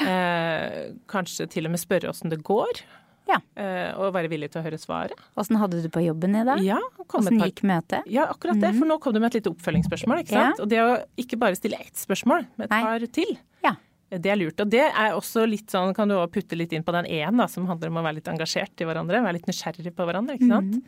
Eh, 0.00 0.94
kanskje 1.06 1.46
til 1.52 1.66
og 1.66 1.74
med 1.74 1.80
spørre 1.80 2.08
åssen 2.08 2.30
det 2.32 2.42
går. 2.42 2.80
Ja. 3.28 3.38
Eh, 3.56 3.92
og 3.98 4.12
være 4.16 4.28
villig 4.28 4.50
til 4.50 4.60
å 4.60 4.64
høre 4.64 4.78
svaret. 4.80 5.12
Åssen 5.38 5.56
hadde 5.60 5.80
du 5.82 5.88
på 5.88 6.02
jobben 6.04 6.34
i 6.34 6.44
dag? 6.44 6.60
Ja, 6.64 6.78
Åssen 7.06 7.38
par- 7.38 7.48
gikk 7.48 7.62
møtet? 7.62 8.02
Ja, 8.10 8.26
akkurat 8.32 8.58
det. 8.60 8.72
For 8.78 8.84
nå 8.88 8.98
kom 9.00 9.12
du 9.14 9.20
med 9.20 9.34
et 9.34 9.38
lite 9.42 9.52
oppfølgingsspørsmål. 9.54 10.24
ikke 10.24 10.34
sant? 10.34 10.60
Og 10.60 10.68
det 10.68 10.78
å 10.82 11.04
ikke 11.16 11.38
bare 11.38 11.54
stille 11.56 11.78
ett 11.80 11.94
spørsmål, 11.94 12.46
men 12.56 12.64
et 12.66 12.70
Nei. 12.70 12.82
par 12.82 13.06
til. 13.06 13.38
Ja. 13.62 13.74
Det 14.10 14.26
er 14.26 14.36
lurt. 14.36 14.60
Og 14.60 14.68
det 14.68 14.82
er 14.90 15.12
også 15.16 15.46
litt 15.48 15.70
sånn, 15.72 15.94
kan 15.94 16.08
du 16.08 16.14
også 16.18 16.32
putte 16.34 16.56
litt 16.58 16.72
inn 16.76 16.82
på 16.84 16.92
den 16.92 17.06
én, 17.06 17.48
som 17.48 17.64
handler 17.66 17.88
om 17.88 17.96
å 18.02 18.02
være 18.04 18.18
litt 18.18 18.28
engasjert 18.28 18.82
i 18.82 18.84
hverandre. 18.84 19.22
Være 19.24 19.38
litt 19.38 19.46
nysgjerrig 19.48 19.94
på 19.96 20.04
hverandre, 20.04 20.36
ikke 20.36 20.48
sant. 20.50 20.82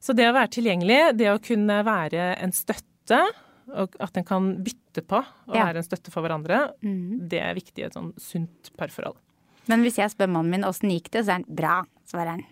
Så 0.00 0.14
det 0.16 0.24
å 0.30 0.32
være 0.32 0.48
tilgjengelig, 0.54 1.16
det 1.18 1.28
å 1.34 1.42
kunne 1.42 1.82
være 1.84 2.36
en 2.40 2.52
støtte, 2.52 3.20
og 3.74 3.96
at 4.00 4.16
en 4.16 4.24
kan 4.24 4.56
bytte 4.62 5.02
på 5.04 5.18
å 5.20 5.52
Ja. 5.54 5.66
være 5.66 5.76
en 5.78 5.82
støtte 5.82 6.10
for 6.12 6.22
hverandre, 6.22 6.72
det 6.80 7.40
er 7.42 7.52
viktig 7.54 7.78
i 7.82 7.86
et 7.86 7.92
sånn 7.92 8.14
sunt 8.18 8.70
parforhold. 8.78 9.16
Men 9.68 9.82
hvis 9.86 9.98
jeg 9.98 10.12
spør 10.12 10.30
mannen 10.30 10.50
min 10.56 10.66
åssen 10.68 10.90
gikk 10.92 11.10
det, 11.14 11.24
så 11.26 11.34
er 11.34 11.40
han 11.40 11.46
bra, 11.48 11.76
svarer 12.06 12.36
han. 12.36 12.44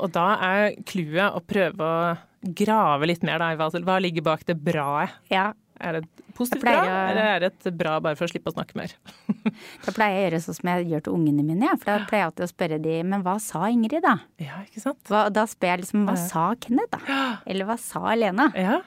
Og 0.00 0.10
da 0.14 0.26
er 0.44 0.74
clouet 0.88 1.36
å 1.36 1.40
prøve 1.44 1.88
å 1.88 2.16
grave 2.58 3.08
litt 3.10 3.24
mer 3.26 3.40
da, 3.42 3.50
hva, 3.58 3.70
hva 3.84 3.96
ligger 4.00 4.24
bak 4.26 4.44
det 4.48 4.56
braet. 4.62 5.10
Ja. 5.32 5.50
Er 5.78 5.94
det 5.94 6.00
et 6.08 6.22
positivt 6.34 6.64
bra, 6.64 6.72
å- 6.82 6.86
eller 7.12 7.26
er 7.36 7.40
det 7.44 7.48
et 7.54 7.76
bra 7.78 8.00
bare 8.02 8.16
for 8.18 8.26
å 8.26 8.30
slippe 8.32 8.50
å 8.50 8.54
snakke 8.56 8.74
mer? 8.80 8.90
Da 9.86 9.92
pleier 9.94 10.16
jeg 10.16 10.18
å 10.18 10.24
gjøre 10.28 10.40
sånn 10.42 10.56
som 10.58 10.70
jeg 10.72 10.88
gjør 10.90 11.04
til 11.06 11.14
ungene 11.14 11.44
mine, 11.46 11.68
ja. 11.68 11.76
for 11.78 11.86
da 11.92 11.98
pleier 12.08 12.24
jeg 12.24 12.28
alltid 12.32 12.44
å 12.46 12.50
spørre 12.50 12.78
de 12.82 12.96
men 13.06 13.22
hva 13.26 13.36
sa 13.42 13.68
Ingrid, 13.70 14.02
da? 14.02 14.16
Ja, 14.42 14.58
ikke 14.66 14.82
sant? 14.82 14.98
Hva, 15.06 15.26
da 15.34 15.44
spør 15.50 15.70
jeg 15.76 15.84
liksom 15.84 16.06
hva 16.08 16.16
sa 16.18 16.48
Kenneth, 16.58 16.90
da? 16.96 17.18
Eller 17.48 17.68
hva 17.70 17.76
sa 17.78 18.02
Lena? 18.18 18.48
Ja, 18.58 18.80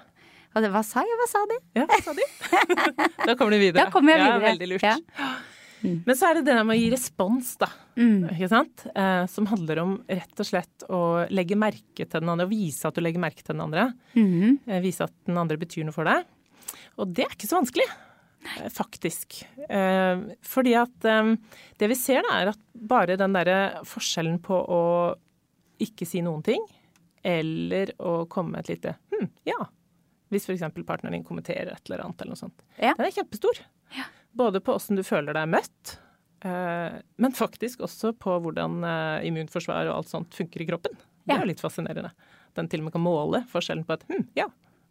Og 0.51 0.65
det, 0.65 0.71
hva 0.73 0.81
sa 0.83 0.99
jeg, 1.07 1.15
hva 1.21 1.29
sa 1.31 1.45
de? 1.47 1.57
ja 1.79 1.85
hva 1.87 1.99
sa 2.03 2.11
de? 2.17 2.25
da 3.29 3.35
kommer 3.39 3.55
du 3.55 3.59
videre. 3.61 3.85
Da 3.85 3.87
kommer 3.93 4.17
jeg 4.17 4.25
videre. 4.25 4.35
Ja, 4.35 4.47
veldig 4.49 4.67
lurt. 4.73 4.83
Ja. 4.83 5.30
Men 5.81 6.17
så 6.17 6.29
er 6.29 6.37
det 6.37 6.45
det 6.47 6.55
der 6.57 6.65
med 6.67 6.77
å 6.77 6.81
gi 6.81 6.91
respons, 6.93 7.55
da. 7.61 7.69
Mm. 7.97 8.27
Ikke 8.33 8.51
sant? 8.51 8.85
Eh, 8.93 9.23
som 9.31 9.49
handler 9.49 9.81
om 9.83 9.95
rett 10.09 10.43
og 10.43 10.47
slett 10.47 10.85
å 10.91 11.01
legge 11.33 11.57
merke 11.59 12.05
til 12.05 12.21
den 12.21 12.31
andre, 12.31 12.47
og 12.47 12.53
vise 12.53 12.87
at 12.87 12.97
du 12.97 13.03
legger 13.03 13.23
merke 13.23 13.43
til 13.43 13.55
den 13.55 13.65
andre. 13.65 13.89
Mm. 14.15 14.61
Eh, 14.67 14.83
vise 14.83 15.07
at 15.07 15.15
den 15.29 15.39
andre 15.41 15.59
betyr 15.61 15.87
noe 15.87 15.95
for 15.95 16.09
deg. 16.09 16.29
Og 17.01 17.11
det 17.11 17.25
er 17.25 17.35
ikke 17.35 17.49
så 17.49 17.59
vanskelig. 17.59 17.87
Nei. 18.41 18.69
Faktisk. 18.73 19.41
Eh, 19.69 20.23
fordi 20.53 20.75
at 20.79 21.09
eh, 21.09 21.33
det 21.81 21.91
vi 21.91 21.97
ser, 21.97 22.23
da, 22.25 22.39
er 22.41 22.53
at 22.53 22.61
bare 22.73 23.19
den 23.19 23.35
derre 23.37 23.59
forskjellen 23.87 24.39
på 24.45 24.57
å 24.57 24.83
ikke 25.81 26.05
si 26.05 26.21
noen 26.25 26.45
ting, 26.45 26.63
eller 27.25 27.93
å 28.01 28.23
komme 28.29 28.55
med 28.55 28.63
et 28.63 28.71
lite 28.75 28.95
hm, 29.13 29.27
ja. 29.45 29.59
Hvis 30.33 30.47
f.eks. 30.47 30.63
partneren 30.87 31.13
din 31.13 31.25
kommenterer 31.27 31.73
et 31.75 31.89
eller 31.89 32.05
annet 32.05 32.23
eller 32.23 32.33
noe 32.33 32.39
sånt. 32.39 32.63
Ja. 32.79 32.95
Den 32.97 33.09
er 33.09 33.13
kjempestor. 33.13 33.59
Både 34.37 34.61
på 34.63 34.73
åssen 34.77 34.95
du 34.95 35.03
føler 35.03 35.35
deg 35.35 35.49
møtt, 35.51 35.97
eh, 36.47 36.99
men 37.21 37.33
faktisk 37.35 37.81
også 37.83 38.13
på 38.17 38.37
hvordan 38.43 38.79
eh, 38.87 39.25
immunforsvar 39.27 39.89
og 39.91 39.97
alt 40.01 40.11
sånt 40.11 40.33
funker 40.37 40.63
i 40.63 40.67
kroppen. 40.69 40.95
Det 41.27 41.35
er 41.35 41.43
jo 41.43 41.49
litt 41.51 41.61
fascinerende. 41.63 42.13
Den 42.57 42.67
til 42.71 42.81
og 42.81 42.87
med 42.89 42.93
kan 42.95 43.03
måle 43.03 43.43
forskjellen 43.51 43.83
på 43.87 43.93
et 43.95 44.05
hm, 44.09 44.23
ja 44.35 44.47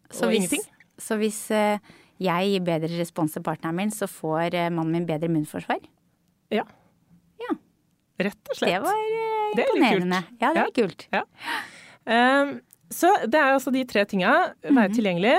Så 0.09 0.25
og 0.25 0.31
hvis, 0.31 0.45
ingenting. 0.45 0.63
så 0.97 1.17
hvis 1.21 1.39
eh, 1.53 1.79
jeg 2.21 2.51
gir 2.53 2.63
bedre 2.65 2.89
respons 2.99 3.33
til 3.35 3.43
partneren 3.45 3.75
min, 3.81 3.91
så 3.93 4.07
får 4.09 4.53
mannen 4.73 4.91
min 4.93 5.05
bedre 5.09 5.25
immunforsvar? 5.29 5.81
Ja. 6.53 6.65
Ja. 7.41 7.55
Rett 8.21 8.51
og 8.53 8.57
slett. 8.59 8.75
Det 8.75 8.81
var 8.85 9.55
Det 9.57 9.65
imponerende. 9.73 10.19
Ja, 10.39 10.53
det 10.53 10.61
Ja. 10.61 10.67
var 10.67 10.75
kult. 10.77 11.07
Um, 12.05 12.51
så 12.91 13.09
det 13.25 13.39
er 13.39 13.53
altså 13.55 13.71
de 13.73 13.81
tre 13.89 14.05
tinga. 14.05 14.53
Mhm. 14.63 14.75
Være 14.77 14.93
tilgjengelig, 14.95 15.33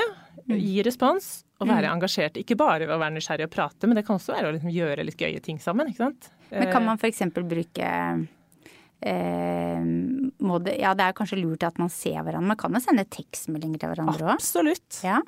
gi 0.49 0.83
respons 0.83 1.45
og 1.63 1.71
være 1.71 1.91
engasjert. 1.93 2.39
Ikke 2.43 2.57
bare 2.59 2.87
ved 2.87 2.95
å 2.97 3.01
være 3.01 3.17
nysgjerrig 3.17 3.49
og 3.49 3.55
prate, 3.55 3.89
men 3.89 3.99
det 3.99 4.05
kan 4.07 4.19
også 4.19 4.35
være 4.37 4.51
å 4.51 4.55
liksom 4.57 4.73
gjøre 4.75 5.07
litt 5.09 5.21
gøye 5.23 5.43
ting 5.45 5.61
sammen. 5.63 5.91
ikke 5.91 6.05
sant? 6.05 6.33
Men 6.53 6.73
kan 6.73 6.85
man 6.85 7.01
f.eks. 7.01 7.23
bruke 7.39 7.91
eh, 9.03 9.85
det, 10.63 10.75
ja, 10.81 10.95
det 10.99 11.07
er 11.07 11.17
kanskje 11.17 11.41
lurt 11.41 11.65
at 11.67 11.79
man 11.81 11.93
ser 11.93 12.19
hverandre. 12.21 12.51
Man 12.53 12.61
kan 12.61 12.75
jo 12.77 12.83
sende 12.85 13.07
tekstmeldinger 13.09 13.83
til 13.83 13.95
hverandre 13.95 14.27
òg. 14.27 14.35
Absolutt. 14.37 15.01
Ja. 15.07 15.21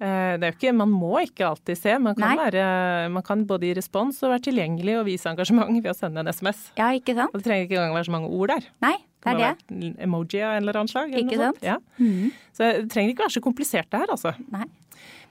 Eh, 0.00 0.38
Det 0.40 0.46
er 0.46 0.52
jo 0.54 0.56
ikke, 0.56 0.72
man 0.72 0.92
må 0.92 1.12
ikke 1.20 1.44
alltid 1.50 1.76
se. 1.78 1.98
Man 2.00 2.16
kan, 2.16 2.38
være, 2.40 2.64
man 3.12 3.24
kan 3.26 3.44
både 3.48 3.68
gi 3.68 3.76
respons 3.76 4.22
og 4.24 4.32
være 4.32 4.46
tilgjengelig 4.48 4.96
og 5.00 5.06
vise 5.10 5.28
engasjement 5.28 5.76
ved 5.76 5.92
å 5.92 5.96
sende 5.96 6.24
en 6.24 6.32
SMS. 6.32 6.70
ja, 6.80 6.88
ikke 6.96 7.14
sant? 7.18 7.34
Og 7.34 7.40
det 7.42 7.48
trenger 7.48 7.68
ikke 7.68 7.76
engang 7.78 7.98
være 7.98 8.08
så 8.08 8.16
mange 8.16 8.32
ord 8.32 8.54
der. 8.54 8.68
Nei, 8.80 8.96
det 9.20 9.32
er 9.34 9.40
det. 9.40 9.48
være 9.68 9.94
emoji 10.08 10.40
av 10.40 10.54
en 10.56 10.62
eller 10.64 10.80
annen 10.80 10.92
slag. 10.92 11.12
Eller 11.12 11.26
Ikke 11.26 11.42
sant? 11.42 11.62
Ja. 11.62 11.76
sant? 11.76 11.98
-hmm. 12.00 12.30
Så 12.56 12.72
det 12.80 12.90
trenger 12.90 13.12
ikke 13.12 13.26
være 13.26 13.36
så 13.36 13.40
komplisert 13.44 13.90
det 13.90 14.00
her, 14.00 14.10
altså. 14.10 14.32
Nei. 14.50 14.64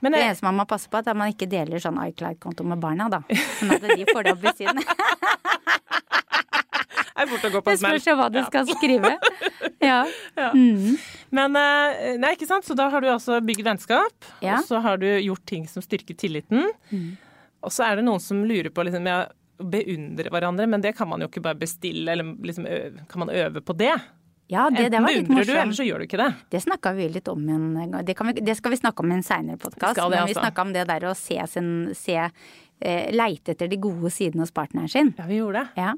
Men 0.01 0.11
Det 0.15 0.21
eneste 0.23 0.45
man 0.47 0.55
må 0.55 0.65
passe 0.69 0.87
på, 0.89 0.97
er 0.97 1.09
at 1.11 1.17
man 1.19 1.31
ikke 1.33 1.47
deler 1.51 1.79
sånn 1.83 1.97
iCloud-konto 2.07 2.63
med 2.63 2.79
barna, 2.79 3.09
da. 3.11 3.19
Sånn 3.59 3.73
at 3.75 3.81
de 3.83 4.05
får 4.07 4.23
det 4.23 4.31
opp 4.37 4.45
i 4.47 4.53
siden. 4.61 4.79
er 7.19 7.27
fort 7.27 7.43
å 7.43 7.51
gå 7.51 7.61
på 7.61 7.67
Det 7.67 7.75
en 7.75 7.81
smell. 7.81 7.97
spørs 7.99 8.07
jo 8.07 8.15
hva 8.19 8.27
du 8.31 8.39
skal 8.47 8.69
skrive. 8.69 9.11
Ja. 9.83 10.01
Mhm. 10.53 10.93
Men 11.35 11.55
eh, 11.59 12.15
nei, 12.19 12.33
ikke 12.35 12.47
sant? 12.49 12.65
Så 12.67 12.75
da 12.79 12.87
har 12.91 13.03
du 13.03 13.09
altså 13.11 13.41
bygd 13.43 13.63
vennskap, 13.67 14.29
Ja. 14.43 14.57
og 14.59 14.65
så 14.69 14.79
har 14.83 14.97
du 15.01 15.07
gjort 15.19 15.43
ting 15.45 15.67
som 15.67 15.83
styrker 15.83 16.15
tilliten. 16.17 16.71
Og 17.61 17.71
så 17.75 17.83
er 17.89 17.99
det 17.99 18.05
noen 18.07 18.21
som 18.23 18.39
lurer 18.47 18.71
på 18.71 18.83
liksom, 18.87 19.05
ja, 19.07 19.25
beundre 19.59 20.31
hverandre, 20.31 20.67
men 20.71 20.79
det 20.81 20.93
kan 20.95 21.09
man 21.11 21.19
jo 21.19 21.27
ikke 21.27 21.43
bare 21.43 21.59
bestille, 21.59 22.07
eller 22.13 22.23
liksom, 22.47 22.63
kan 23.11 23.19
man 23.25 23.29
øve 23.35 23.59
på 23.61 23.75
det? 23.75 23.91
Ja, 24.49 24.65
det, 24.73 24.87
det 24.89 24.97
var 24.97 25.13
litt 25.13 25.27
beundrer 25.27 25.45
du, 25.45 25.57
eller 25.61 25.77
så 25.77 25.85
gjør 25.85 26.01
du 26.01 26.07
ikke 26.07 26.17
det. 26.17 26.29
Det 26.49 26.61
snakka 26.63 26.93
vi 26.97 27.05
litt 27.13 27.27
om 27.29 27.43
en 27.53 27.67
gang. 27.77 28.05
Det, 28.05 28.15
kan 28.17 28.31
vi, 28.31 28.41
det 28.41 28.55
skal 28.57 28.73
vi 28.73 28.79
snakke 28.79 29.05
om 29.05 29.11
i 29.11 29.19
en 29.19 29.25
seinere 29.25 29.61
podkast. 29.61 29.99
Men 30.01 30.15
vi 30.15 30.21
altså. 30.23 30.39
snakka 30.41 30.65
om 30.65 30.71
det 30.73 30.85
der 30.89 31.05
å 31.05 31.11
se 31.17 31.37
sin 31.51 31.69
se, 31.97 32.15
eh, 32.17 33.11
Leite 33.13 33.53
etter 33.53 33.69
de 33.69 33.77
gode 33.77 34.09
sidene 34.13 34.41
hos 34.41 34.53
partneren 34.55 34.89
sin. 34.89 35.13
Ja, 35.19 35.27
vi 35.29 35.37
gjorde 35.37 35.61
det. 35.61 35.83
Ja. 35.85 35.93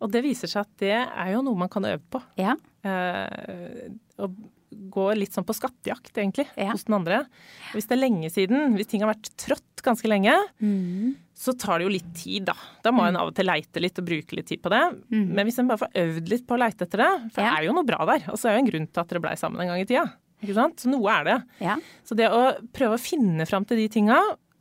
Og 0.00 0.12
det 0.12 0.20
viser 0.28 0.52
seg 0.52 0.68
at 0.68 0.84
det 0.84 0.92
er 0.98 1.32
jo 1.32 1.40
noe 1.46 1.62
man 1.62 1.72
kan 1.72 1.88
øve 1.88 2.04
på. 2.12 2.20
Ja. 2.40 2.58
Eh, 2.84 3.88
og 4.20 4.36
gå 4.70 5.06
litt 5.18 5.32
sånn 5.34 5.44
på 5.46 5.54
skattejakt, 5.56 6.12
egentlig, 6.14 6.46
Ja. 6.56 6.70
hos 6.72 6.84
den 6.84 6.94
andre. 6.94 7.26
Hvis 7.72 7.86
det 7.88 7.96
er 7.98 8.02
lenge 8.08 8.30
siden, 8.30 8.76
hvis 8.76 8.86
ting 8.86 9.00
har 9.02 9.12
vært 9.14 9.30
trått 9.36 9.82
ganske 9.82 10.06
lenge, 10.08 10.32
Mm. 10.60 11.16
så 11.34 11.52
tar 11.58 11.78
det 11.78 11.86
jo 11.86 11.92
litt 11.92 12.14
tid, 12.14 12.44
da. 12.44 12.54
Da 12.82 12.90
må 12.92 13.06
en 13.08 13.16
av 13.16 13.28
og 13.28 13.34
til 13.34 13.46
leite 13.46 13.80
litt 13.80 13.98
og 13.98 14.04
bruke 14.06 14.32
litt 14.36 14.46
tid 14.46 14.62
på 14.62 14.70
det. 14.70 14.82
Men 15.10 15.46
hvis 15.46 15.58
en 15.58 15.66
bare 15.68 15.78
får 15.78 15.92
øvd 15.94 16.28
litt 16.28 16.46
på 16.46 16.54
å 16.56 16.58
leite 16.60 16.82
etter 16.86 16.98
det, 16.98 17.32
for 17.32 17.40
Mm. 17.42 17.44
Ja. 17.46 17.50
det 17.50 17.58
er 17.58 17.66
jo 17.66 17.72
noe 17.72 17.84
bra 17.84 18.04
der. 18.06 18.30
Og 18.30 18.36
så 18.38 18.48
er 18.48 18.56
det 18.56 18.58
jo 18.58 18.64
en 18.66 18.70
grunn 18.70 18.92
til 18.92 19.00
at 19.00 19.08
dere 19.08 19.20
blei 19.20 19.36
sammen 19.36 19.60
en 19.60 19.68
gang 19.68 19.80
i 19.80 19.84
tida. 19.84 20.12
Ikke 20.42 20.54
sant? 20.54 20.76
Så 20.76 20.86
noe 20.88 21.10
er 21.10 21.24
det. 21.24 21.44
ja. 21.60 21.76
Så 22.04 22.14
det 22.16 22.30
å 22.30 22.56
prøve 22.72 22.94
å 22.94 23.00
finne 23.00 23.46
fram 23.46 23.64
til 23.66 23.76
de 23.76 23.88
tinga, 23.88 24.18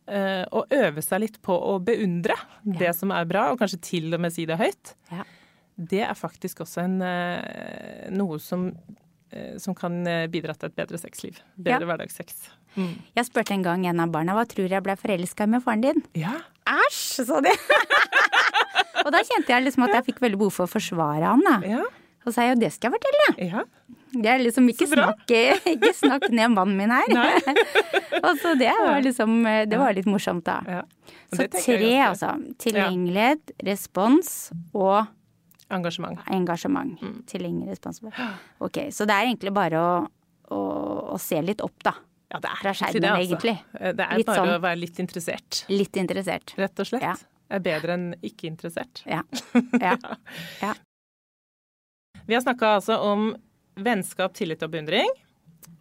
eh, 0.08 0.46
og 0.52 0.68
øve 0.72 1.04
seg 1.04 1.20
litt 1.22 1.42
på 1.42 1.54
å 1.54 1.80
beundre 1.84 2.34
det 2.66 2.96
som 2.96 3.12
er 3.12 3.26
bra, 3.26 3.52
og 3.52 3.60
kanskje 3.60 3.80
til 3.82 4.14
og 4.14 4.20
med 4.20 4.34
si 4.34 4.46
det 4.46 4.58
høyt, 4.58 4.96
Ja. 5.12 5.24
det 5.78 6.02
er 6.02 6.14
faktisk 6.16 6.62
også 6.66 6.84
en, 6.84 7.02
eh, 7.02 8.10
noe 8.10 8.40
som, 8.40 8.74
som 9.62 9.76
kan 9.78 10.00
eh, 10.08 10.28
bidra 10.32 10.56
til 10.58 10.70
et 10.72 10.76
bedre 10.80 10.98
sexliv. 11.02 11.38
Bedre 11.58 11.86
Ja. 11.86 11.90
hverdagssex. 11.92 12.36
Jeg 13.16 13.26
spurte 13.26 13.52
en 13.56 13.64
gang 13.66 13.86
en 13.90 14.00
av 14.00 14.12
barna 14.14 14.34
hva 14.38 14.46
tror 14.48 14.70
jeg 14.70 14.84
ble 14.86 14.96
forelska 14.96 15.44
i 15.48 15.52
med 15.52 15.64
faren 15.66 15.82
din. 15.82 16.04
Ja. 16.16 16.36
Æsj, 16.70 17.26
sa 17.26 17.40
de. 17.42 17.52
og 19.06 19.10
da 19.16 19.22
kjente 19.26 19.50
jeg 19.54 19.66
liksom 19.66 19.88
at 19.88 19.96
jeg 20.00 20.08
fikk 20.12 20.22
veldig 20.24 20.40
behov 20.42 20.54
for 20.56 20.68
å 20.70 20.72
forsvare 20.72 21.26
han. 21.34 21.44
da. 21.46 21.58
Ja. 21.66 21.84
Og 22.28 22.34
sa 22.36 22.46
jeg 22.46 22.56
jo 22.56 22.62
det 22.62 22.72
skal 22.76 22.92
jeg 22.92 23.00
fortelle. 23.00 23.50
ja. 23.52 23.66
Det 24.10 24.26
er 24.26 24.40
liksom 24.42 24.66
ikke 24.72 24.88
snakk, 24.90 25.30
ikke 25.70 25.92
snakk 25.94 26.24
ned 26.34 26.50
mannen 26.56 26.80
min 26.80 26.90
her. 26.90 27.12
og 28.26 28.32
så 28.42 28.56
det 28.58 28.72
var 28.74 29.04
liksom 29.06 29.44
Det 29.70 29.78
var 29.78 29.94
litt 29.94 30.08
morsomt, 30.10 30.42
da. 30.48 30.56
ja. 30.66 30.80
Så 31.30 31.46
tre, 31.54 31.92
altså. 32.08 32.32
Tilgjengelighet, 32.58 33.52
respons 33.68 34.50
og 34.74 35.06
Engasjement. 35.70 36.20
engasjement. 36.34 37.02
Mm. 37.02 37.18
Tilgjengelig 37.30 37.76
respons. 37.76 38.02
Ok, 38.60 38.80
så 38.92 39.06
det 39.06 39.14
er 39.16 39.28
egentlig 39.30 39.54
bare 39.54 39.78
å, 39.82 39.92
å, 40.56 40.62
å 41.14 41.18
se 41.22 41.42
litt 41.46 41.62
opp, 41.62 41.78
da. 41.86 41.94
Ja, 42.30 42.40
det 42.42 42.50
er 42.52 42.60
Fra 42.62 42.74
skjermen, 42.78 43.02
det, 43.02 43.10
altså. 43.10 43.26
egentlig. 43.26 43.56
Det 43.98 44.06
er 44.06 44.18
Litt 44.22 44.28
bare 44.28 44.42
sånn- 44.44 44.56
å 44.56 44.62
være 44.62 44.80
litt 44.84 45.00
interessert, 45.02 45.64
Litt 45.70 45.98
interessert. 45.98 46.54
rett 46.58 46.80
og 46.82 46.90
slett. 46.90 47.06
Ja. 47.06 47.16
Er 47.50 47.64
bedre 47.66 47.96
enn 47.98 48.12
ikke 48.22 48.46
interessert. 48.52 49.02
Ja. 49.10 49.24
ja. 49.82 49.96
ja. 50.62 50.74
Vi 52.28 52.36
har 52.38 52.42
snakka 52.46 52.76
altså 52.78 53.00
om 53.02 53.32
vennskap, 53.82 54.34
tillit 54.38 54.62
og 54.66 54.70
beundring. 54.76 55.10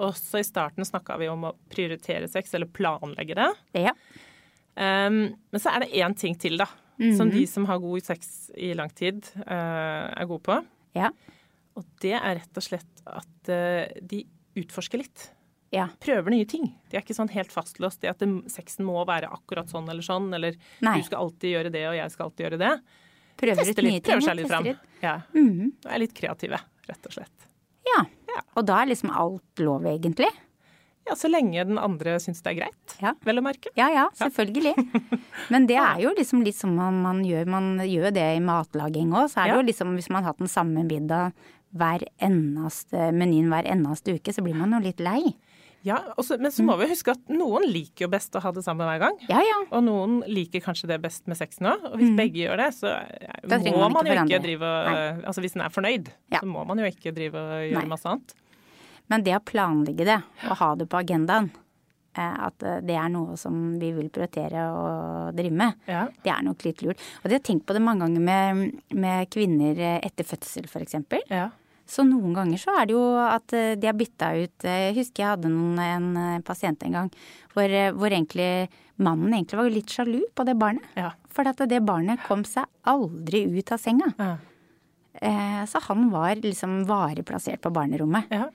Også 0.00 0.40
i 0.40 0.47
starten 0.47 0.87
snakka 0.87 1.18
vi 1.21 1.28
om 1.28 1.45
å 1.50 1.52
prioritere 1.73 2.28
sex, 2.30 2.54
eller 2.57 2.71
planlegge 2.73 3.37
det. 3.37 3.50
ja. 3.88 3.92
Um, 4.78 5.35
men 5.50 5.59
så 5.59 5.73
er 5.75 5.83
det 5.83 5.88
én 5.99 6.12
ting 6.14 6.37
til, 6.38 6.54
da. 6.61 6.68
Som 7.17 7.31
de 7.31 7.45
som 7.47 7.64
har 7.71 7.78
god 7.78 8.02
sex 8.02 8.50
i 8.59 8.73
lang 8.75 8.90
tid, 8.90 9.23
uh, 9.47 10.11
er 10.11 10.26
gode 10.26 10.43
på. 10.49 10.57
Ja. 10.99 11.12
Og 11.78 11.85
det 12.02 12.14
er 12.19 12.40
rett 12.40 12.59
og 12.59 12.64
slett 12.64 13.02
at 13.07 13.50
uh, 13.55 13.85
de 14.02 14.25
utforsker 14.59 14.99
litt. 14.99 15.28
ja. 15.71 15.87
Prøver 16.02 16.31
nye 16.35 16.47
ting. 16.49 16.64
De 16.90 16.97
er 16.99 17.05
ikke 17.05 17.14
sånn 17.14 17.31
helt 17.31 17.52
fastlåst 17.55 18.02
i 18.02 18.09
at 18.11 18.19
det, 18.19 18.26
sexen 18.50 18.85
må 18.88 19.05
være 19.07 19.28
akkurat 19.31 19.69
sånn 19.71 19.87
eller 19.93 20.02
sånn, 20.02 20.33
eller 20.35 20.57
Nei. 20.83 20.97
du 20.99 21.07
skal 21.07 21.23
alltid 21.28 21.55
gjøre 21.55 21.71
det, 21.71 21.85
og 21.90 21.95
jeg 22.00 22.11
skal 22.14 22.26
alltid 22.31 22.47
gjøre 22.49 22.59
det. 22.64 22.73
Prøver 23.38 23.62
Tester 23.62 23.87
litt, 23.87 24.02
ting. 24.02 24.09
prøver 24.09 24.26
seg 24.26 24.37
litt 24.40 24.50
fram. 24.50 24.67
Ja. 25.05 25.14
Mhm. 25.37 25.71
Og 25.85 25.93
er 25.95 26.02
litt 26.02 26.14
kreative, 26.19 26.59
rett 26.88 27.07
og 27.07 27.14
slett. 27.14 27.47
Ja. 27.87 28.00
Ja. 28.33 28.40
Og 28.59 28.67
da 28.67 28.81
er 28.83 28.90
liksom 28.90 29.12
alt 29.14 29.62
lov, 29.62 29.87
egentlig. 29.87 30.26
Ja, 31.09 31.15
Så 31.17 31.31
lenge 31.33 31.65
den 31.67 31.79
andre 31.81 32.19
syns 32.21 32.43
det 32.45 32.53
er 32.53 32.59
greit, 32.62 32.97
Ja. 33.00 33.15
vel 33.25 33.38
å 33.41 33.43
merke. 33.43 33.71
Ja 33.77 33.88
ja, 33.88 34.07
selvfølgelig. 34.19 34.75
Men 35.50 35.67
det 35.67 35.77
er 35.88 36.00
jo 36.05 36.11
liksom 36.17 36.45
litt 36.45 36.57
som 36.59 36.75
man, 36.77 37.00
man 37.03 37.23
gjør. 37.25 37.47
Man 37.49 37.79
gjør 37.81 38.12
det 38.12 38.27
i 38.37 38.41
matlaging 38.45 39.11
òg. 39.17 39.31
Så 39.33 39.41
er 39.41 39.49
det 39.49 39.55
Ja. 39.55 39.61
jo 39.62 39.67
liksom 39.73 39.95
hvis 39.97 40.11
man 40.11 40.23
har 40.23 40.33
hatt 40.35 40.38
den 40.45 40.49
samme 40.53 40.85
middag 40.85 41.33
hver 41.75 42.00
eneste 42.25 43.11
menyen 43.12 43.49
hver 43.53 43.67
eneste 43.69 44.15
uke, 44.17 44.33
så 44.33 44.43
blir 44.45 44.55
man 44.57 44.73
jo 44.73 44.81
litt 44.88 45.00
lei. 45.00 45.35
Ja, 45.87 46.00
også, 46.19 46.38
Men 46.41 46.50
så 46.50 46.65
må 46.67 46.75
vi 46.77 46.88
huske 46.91 47.12
at 47.15 47.29
noen 47.31 47.62
liker 47.71 48.07
jo 48.07 48.09
best 48.11 48.35
å 48.35 48.41
ha 48.43 48.50
det 48.50 48.65
sammen 48.65 48.85
hver 48.88 48.99
gang. 48.99 49.17
Ja 49.31 49.38
ja. 49.38 49.59
Og 49.71 49.85
noen 49.87 50.17
liker 50.27 50.61
kanskje 50.61 50.88
det 50.91 51.00
best 51.00 51.27
med 51.31 51.37
sex 51.38 51.61
nå. 51.62 51.71
Og 51.93 51.99
hvis 52.00 52.17
begge 52.19 52.43
gjør 52.43 52.57
det, 52.59 52.75
så 52.75 52.91
må 53.47 53.79
man 53.87 53.93
man 53.93 54.07
jo 54.11 54.17
ikke 54.19 54.43
drive 54.43 54.62
og 54.67 55.25
Altså 55.25 55.41
hvis 55.45 55.55
en 55.57 55.62
er 55.62 55.71
fornøyd, 55.71 56.09
Ja. 56.33 56.41
så 56.43 56.47
må 56.50 56.67
man 56.67 56.79
jo 56.83 56.85
ikke 56.91 57.15
drive 57.15 57.35
og 57.38 57.62
gjøre 57.71 57.79
Nei. 57.79 57.87
masse 57.95 58.05
annet. 58.11 58.35
Men 59.11 59.23
det 59.25 59.37
å 59.38 59.45
planlegge 59.45 60.05
det, 60.05 60.19
og 60.50 60.57
ha 60.61 60.75
det 60.77 60.88
på 60.93 60.99
agendaen, 61.00 61.50
eh, 62.19 62.35
at 62.49 62.62
eh, 62.62 62.81
det 62.85 62.97
er 62.97 63.09
noe 63.12 63.37
som 63.41 63.79
vi 63.81 63.93
vil 63.97 64.11
prioritere 64.11 64.67
å 64.73 65.33
drive 65.37 65.53
med, 65.57 65.75
Ja. 65.88 66.07
det 66.25 66.31
er 66.33 66.43
nok 66.45 66.65
litt 66.67 66.83
lurt. 66.83 66.99
Og 67.23 67.31
jeg 67.31 67.38
har 67.41 67.47
tenkt 67.47 67.67
på 67.67 67.73
det 67.77 67.83
mange 67.83 68.05
ganger 68.05 68.21
med, 68.21 68.83
med 68.93 69.31
kvinner 69.31 69.79
eh, 69.79 70.00
etter 70.05 70.25
fødsel, 70.29 70.67
f.eks. 70.69 70.99
Ja. 71.31 71.49
Så 71.88 72.05
noen 72.05 72.35
ganger 72.37 72.59
så 72.61 72.75
er 72.77 72.85
det 72.87 72.93
jo 72.93 73.05
at 73.17 73.49
de 73.81 73.87
har 73.88 73.95
bytta 73.97 74.27
ut 74.37 74.65
Jeg 74.69 74.93
husker 74.99 75.23
jeg 75.23 75.31
hadde 75.31 75.49
noen, 75.49 75.79
en 75.81 76.43
pasient 76.45 76.83
en 76.85 76.93
gang 76.93 77.09
hvor, 77.55 77.65
hvor 77.97 78.12
egentlig 78.12 78.69
mannen 79.00 79.33
egentlig 79.33 79.57
var 79.57 79.71
litt 79.73 79.88
sjalu 79.97 80.19
på 80.37 80.45
det 80.45 80.59
barnet. 80.61 80.85
Ja. 81.00 81.15
For 81.33 81.49
at 81.49 81.57
det 81.71 81.81
barnet 81.88 82.21
kom 82.29 82.45
seg 82.45 82.67
aldri 82.85 83.47
ut 83.57 83.73
av 83.73 83.81
senga. 83.81 84.11
Ja. 84.21 84.35
Eh, 85.15 85.65
Så 85.65 85.81
han 85.88 86.11
var 86.12 86.37
liksom 86.37 86.85
varig 86.85 87.25
plassert 87.25 87.62
på 87.65 87.73
barnerommet. 87.73 88.29
ja. 88.37 88.50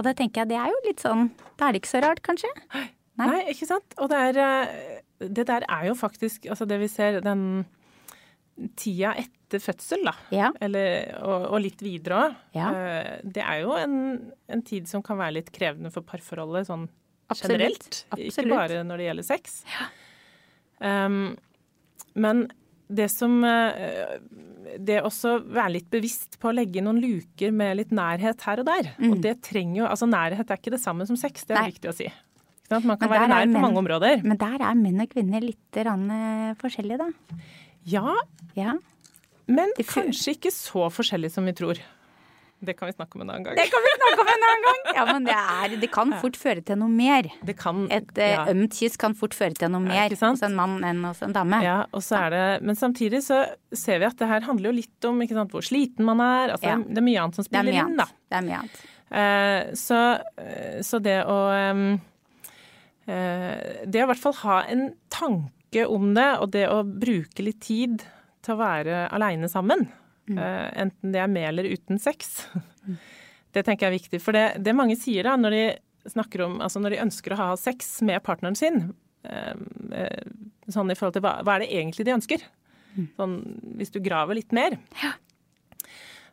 Og 0.00 0.06
da 0.06 0.14
tenker 0.16 0.42
jeg 0.42 0.54
det 0.54 0.58
er 0.60 0.72
jo 0.72 0.80
litt 0.86 1.04
sånn 1.04 1.28
Da 1.60 1.68
er 1.68 1.76
det 1.76 1.82
ikke 1.82 1.92
så 1.92 2.00
rart, 2.06 2.22
kanskje? 2.24 2.50
Nei. 2.72 2.86
Nei, 3.20 3.40
ikke 3.52 3.68
sant. 3.68 3.98
Og 4.00 4.08
det 4.08 4.20
er 4.30 4.40
eh, 4.40 5.02
Det 5.28 5.44
der 5.50 5.66
er 5.68 5.90
jo 5.90 5.96
faktisk 5.98 6.48
Altså 6.48 6.64
det 6.68 6.80
vi 6.80 6.88
ser, 6.88 7.20
den 7.24 7.66
tida 8.76 9.14
etter 9.16 9.60
fødsel, 9.62 10.02
da. 10.04 10.12
Ja. 10.34 10.50
Eller, 10.60 11.14
og, 11.24 11.46
og 11.54 11.62
litt 11.64 11.80
videre 11.80 12.18
òg. 12.18 12.34
Ja. 12.52 12.66
Det 13.24 13.40
er 13.40 13.62
jo 13.62 13.72
en, 13.72 13.94
en 14.52 14.62
tid 14.68 14.84
som 14.90 15.00
kan 15.04 15.16
være 15.16 15.38
litt 15.38 15.48
krevende 15.54 15.88
for 15.94 16.04
parforholdet 16.04 16.68
sånn 16.68 16.84
Absolutt. 17.30 17.54
generelt. 17.54 18.00
Ikke 18.20 18.44
bare 18.50 18.82
når 18.84 19.00
det 19.00 19.06
gjelder 19.06 19.26
sex. 19.30 19.56
Um, 20.76 21.38
men 22.20 22.50
det 22.90 23.06
som 23.12 23.36
eh, 23.46 24.18
Det 24.80 24.96
også 25.06 25.36
være 25.46 25.72
litt 25.76 25.88
bevisst 25.90 26.38
på 26.42 26.50
å 26.50 26.54
legge 26.54 26.82
noen 26.82 26.98
luker 27.02 27.52
med 27.54 27.76
litt 27.78 27.90
nærhet 27.94 28.40
her 28.46 28.60
og 28.62 28.66
der. 28.68 28.90
Og 29.08 29.20
det 29.22 29.36
trenger 29.46 29.82
jo 29.82 29.86
Altså 29.90 30.08
nærhet 30.10 30.50
er 30.50 30.58
ikke 30.60 30.74
det 30.74 30.80
samme 30.82 31.06
som 31.06 31.16
sex, 31.18 31.44
det 31.46 31.54
er 31.56 31.60
Mm. 31.60 31.62
Nei. 31.66 31.72
viktig 31.72 31.90
å 31.90 31.94
si. 31.96 32.04
Ikke 32.10 32.74
sant? 32.76 32.84
Man 32.86 32.98
kan 32.98 33.10
være 33.10 33.28
nær 33.28 33.46
på 33.46 33.50
menn- 33.50 33.62
mange 33.66 33.80
områder. 33.82 34.22
Men 34.24 34.36
der 34.38 34.62
er 34.62 34.74
menn 34.78 35.00
og 35.02 35.08
kvinner 35.10 35.40
litt 35.42 35.76
eh, 35.80 36.54
forskjellige, 36.60 36.98
da. 36.98 37.08
Ja, 37.84 38.14
Ja. 38.56 38.74
men 39.48 39.70
kanskje 39.78 40.36
ikke 40.36 40.52
så 40.54 40.86
forskjellig 40.90 41.30
som 41.32 41.44
vi 41.46 41.52
tror. 41.52 41.78
Det 42.60 42.74
kan 42.76 42.90
vi 42.90 42.92
snakke 42.92 43.16
om 43.16 43.22
en 43.24 43.30
annen 43.32 43.44
gang. 43.46 43.56
Det 43.56 43.64
kan 43.72 43.84
vi 43.84 43.92
snakke 43.96 44.20
om 44.20 44.28
en 44.28 44.42
annen 44.46 44.64
gang! 44.66 44.80
Ja, 44.98 45.04
men 45.08 45.24
det, 45.24 45.36
er, 45.36 45.74
det 45.80 45.88
kan 45.94 46.12
fort 46.20 46.36
føre 46.36 46.60
til 46.66 46.76
noe 46.80 46.92
mer. 46.92 47.30
Det 47.46 47.54
kan 47.56 47.86
Et 47.88 48.20
eh, 48.20 48.34
ja. 48.34 48.44
ømt 48.52 48.76
kyss 48.76 49.00
kan 49.00 49.16
fort 49.16 49.36
føre 49.36 49.56
til 49.56 49.72
noe 49.72 49.80
mer 49.86 50.12
hos 50.12 50.44
en 50.44 50.56
mann 50.58 50.76
enn 50.84 51.00
hos 51.08 51.22
en 51.24 51.32
dame. 51.36 51.62
Ja, 51.64 51.78
og 51.96 52.04
så 52.04 52.18
er 52.26 52.34
det, 52.34 52.44
Men 52.68 52.76
samtidig 52.76 53.22
så 53.24 53.42
ser 53.72 54.02
vi 54.02 54.08
at 54.10 54.20
det 54.20 54.28
her 54.28 54.44
handler 54.44 54.70
jo 54.70 54.76
litt 54.76 55.08
om 55.08 55.24
ikke 55.24 55.38
sant, 55.38 55.54
hvor 55.56 55.64
sliten 55.64 56.04
man 56.08 56.20
er. 56.24 56.56
Altså, 56.56 56.68
Ja. 56.68 56.76
Det 56.84 57.00
er 57.00 57.06
mye 57.06 57.22
annet 57.22 57.38
som 57.38 57.46
er 57.46 57.48
spiller 57.48 57.80
inn, 57.80 57.96
da. 57.96 58.06
Det 58.28 58.38
er 58.38 58.46
mye 58.46 58.60
annet. 58.60 58.80
Uh, 59.10 59.72
så, 59.74 60.00
eh, 60.38 60.76
så 60.86 61.00
det 61.02 61.16
å 61.26 61.38
um, 61.72 61.96
uh, 63.08 63.56
Det 63.82 63.98
å 63.98 64.04
i 64.04 64.10
hvert 64.12 64.22
fall 64.22 64.36
ha 64.44 64.60
en 64.70 64.84
tanke 65.10 65.86
om 65.88 66.12
det, 66.14 66.28
og 66.38 66.52
det 66.54 66.68
å 66.70 66.84
bruke 66.84 67.42
litt 67.42 67.58
tid 67.64 68.04
til 68.44 68.54
å 68.54 68.60
være 68.60 69.08
aleine 69.14 69.48
sammen, 69.50 69.88
eh, 70.38 70.68
enten 70.84 71.14
det 71.14 71.22
er 71.22 71.30
med 71.32 71.48
eller 71.48 71.70
uten 71.72 72.00
sex, 72.02 72.46
det 73.54 73.64
tenker 73.66 73.86
jeg 73.86 73.90
er 73.90 73.98
viktig. 73.98 74.22
For 74.22 74.36
det, 74.36 74.46
det 74.64 74.76
mange 74.76 74.98
sier 75.00 75.26
da, 75.26 75.36
når 75.40 75.56
de 75.56 75.64
snakker 76.08 76.46
om 76.46 76.54
Altså 76.64 76.80
når 76.80 76.94
de 76.94 77.02
ønsker 77.02 77.34
å 77.34 77.36
ha 77.36 77.48
sex 77.60 77.98
med 78.08 78.22
partneren 78.24 78.56
sin, 78.56 78.94
eh, 79.28 79.52
eh, 79.92 80.30
sånn 80.72 80.92
i 80.92 80.96
forhold 80.96 81.18
til 81.18 81.24
hva, 81.26 81.40
hva 81.44 81.58
er 81.58 81.66
det 81.66 81.74
egentlig 81.76 82.06
de 82.08 82.16
ønsker? 82.16 82.46
Sånn 83.18 83.36
hvis 83.78 83.92
du 83.94 84.00
graver 84.02 84.38
litt 84.38 84.52
mer. 84.56 84.76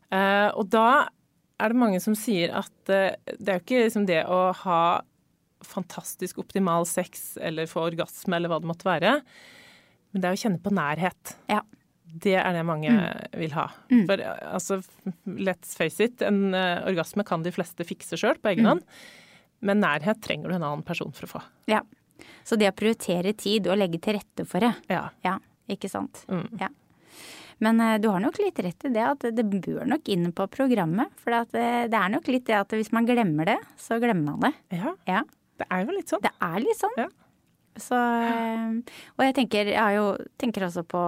Eh, 0.08 0.50
og 0.56 0.69
da 0.71 1.10
er 1.58 1.74
det 1.74 1.82
mange 1.82 2.00
som 2.04 2.15
sier 2.17 2.54
at 2.56 2.91
uh, 2.91 3.13
det 3.38 3.50
er 3.50 3.58
jo 3.58 3.63
ikke 3.63 3.86
liksom 3.88 4.06
det 4.10 4.21
å 4.30 4.52
ha 4.63 4.82
fantastisk 5.65 6.38
optimal 6.43 6.86
sex 6.86 7.32
eller 7.41 7.69
få 7.69 7.88
orgasme 7.89 8.38
eller 8.38 8.52
hva 8.52 8.60
det 8.62 8.69
måtte 8.69 8.88
være, 8.88 9.15
men 10.13 10.21
det 10.21 10.30
er 10.30 10.38
å 10.38 10.41
kjenne 10.43 10.62
på 10.62 10.74
nærhet. 10.78 11.34
Ja. 11.50 11.63
Det 12.23 12.34
er 12.39 12.56
det 12.56 12.63
mange 12.67 12.93
vil 13.38 13.53
ha. 13.58 13.67
For 14.10 14.23
eh, 14.23 14.41
altså, 14.53 14.80
let's 15.25 15.75
face 15.77 16.03
it, 16.08 16.21
en 16.25 16.53
eh, 16.58 16.82
orgasme 16.89 17.25
kan 17.27 17.43
de 17.45 17.53
fleste 17.56 17.86
fikse 17.88 18.17
sjøl 18.19 18.39
på 18.41 18.53
egen 18.53 18.65
hånd, 18.69 18.84
men 19.65 19.82
nærhet 19.84 20.21
trenger 20.25 20.49
du 20.51 20.58
en 20.58 20.65
annen 20.67 20.86
person 20.88 21.13
for 21.17 21.27
å 21.27 21.32
få. 21.38 21.43
Ja. 21.71 21.82
Så 22.47 22.58
det 22.58 22.71
å 22.71 22.75
prioritere 22.77 23.34
tid 23.38 23.67
og 23.69 23.77
legge 23.77 23.99
til 24.01 24.17
rette 24.17 24.45
for 24.49 24.63
det, 24.65 24.73
Ja. 24.89 25.10
ja, 25.25 25.38
ikke 25.69 25.89
sant. 25.91 26.23
Mm. 26.32 26.47
Ja. 26.62 26.69
Men 27.60 27.82
eh, 27.82 27.95
du 28.01 28.10
har 28.13 28.21
nok 28.21 28.38
litt 28.41 28.60
rett 28.62 28.86
i 28.86 28.91
det 28.93 29.01
at 29.06 29.23
det 29.34 29.45
bør 29.49 29.86
nok 29.89 30.10
inn 30.13 30.30
på 30.38 30.45
programmet. 30.53 31.10
For 31.23 31.34
at, 31.34 31.53
eh, 31.58 31.86
det 31.89 31.97
er 31.97 32.12
nok 32.13 32.27
litt 32.30 32.45
det 32.49 32.58
at 32.60 32.73
hvis 32.77 32.91
man 32.93 33.08
glemmer 33.10 33.49
det, 33.49 33.58
så 33.82 33.97
glemmer 34.01 34.38
man 34.38 34.49
det. 34.49 34.53
ja. 34.77 34.93
Ja. 35.10 35.23
Det 35.58 35.65
er 35.73 35.88
jo 35.88 35.93
litt 35.95 36.12
sånn. 36.12 36.21
Det 36.21 36.30
er 36.45 36.60
litt 36.62 36.77
sånn. 36.77 36.99
Ja. 37.01 37.08
Så, 37.82 37.97
og 39.17 39.23
jeg 39.25 39.34
tenker, 39.38 39.69
jeg 39.71 39.77
har 39.82 39.93
jo, 39.95 40.03
tenker 40.38 40.67
også 40.67 40.84
på 40.86 41.01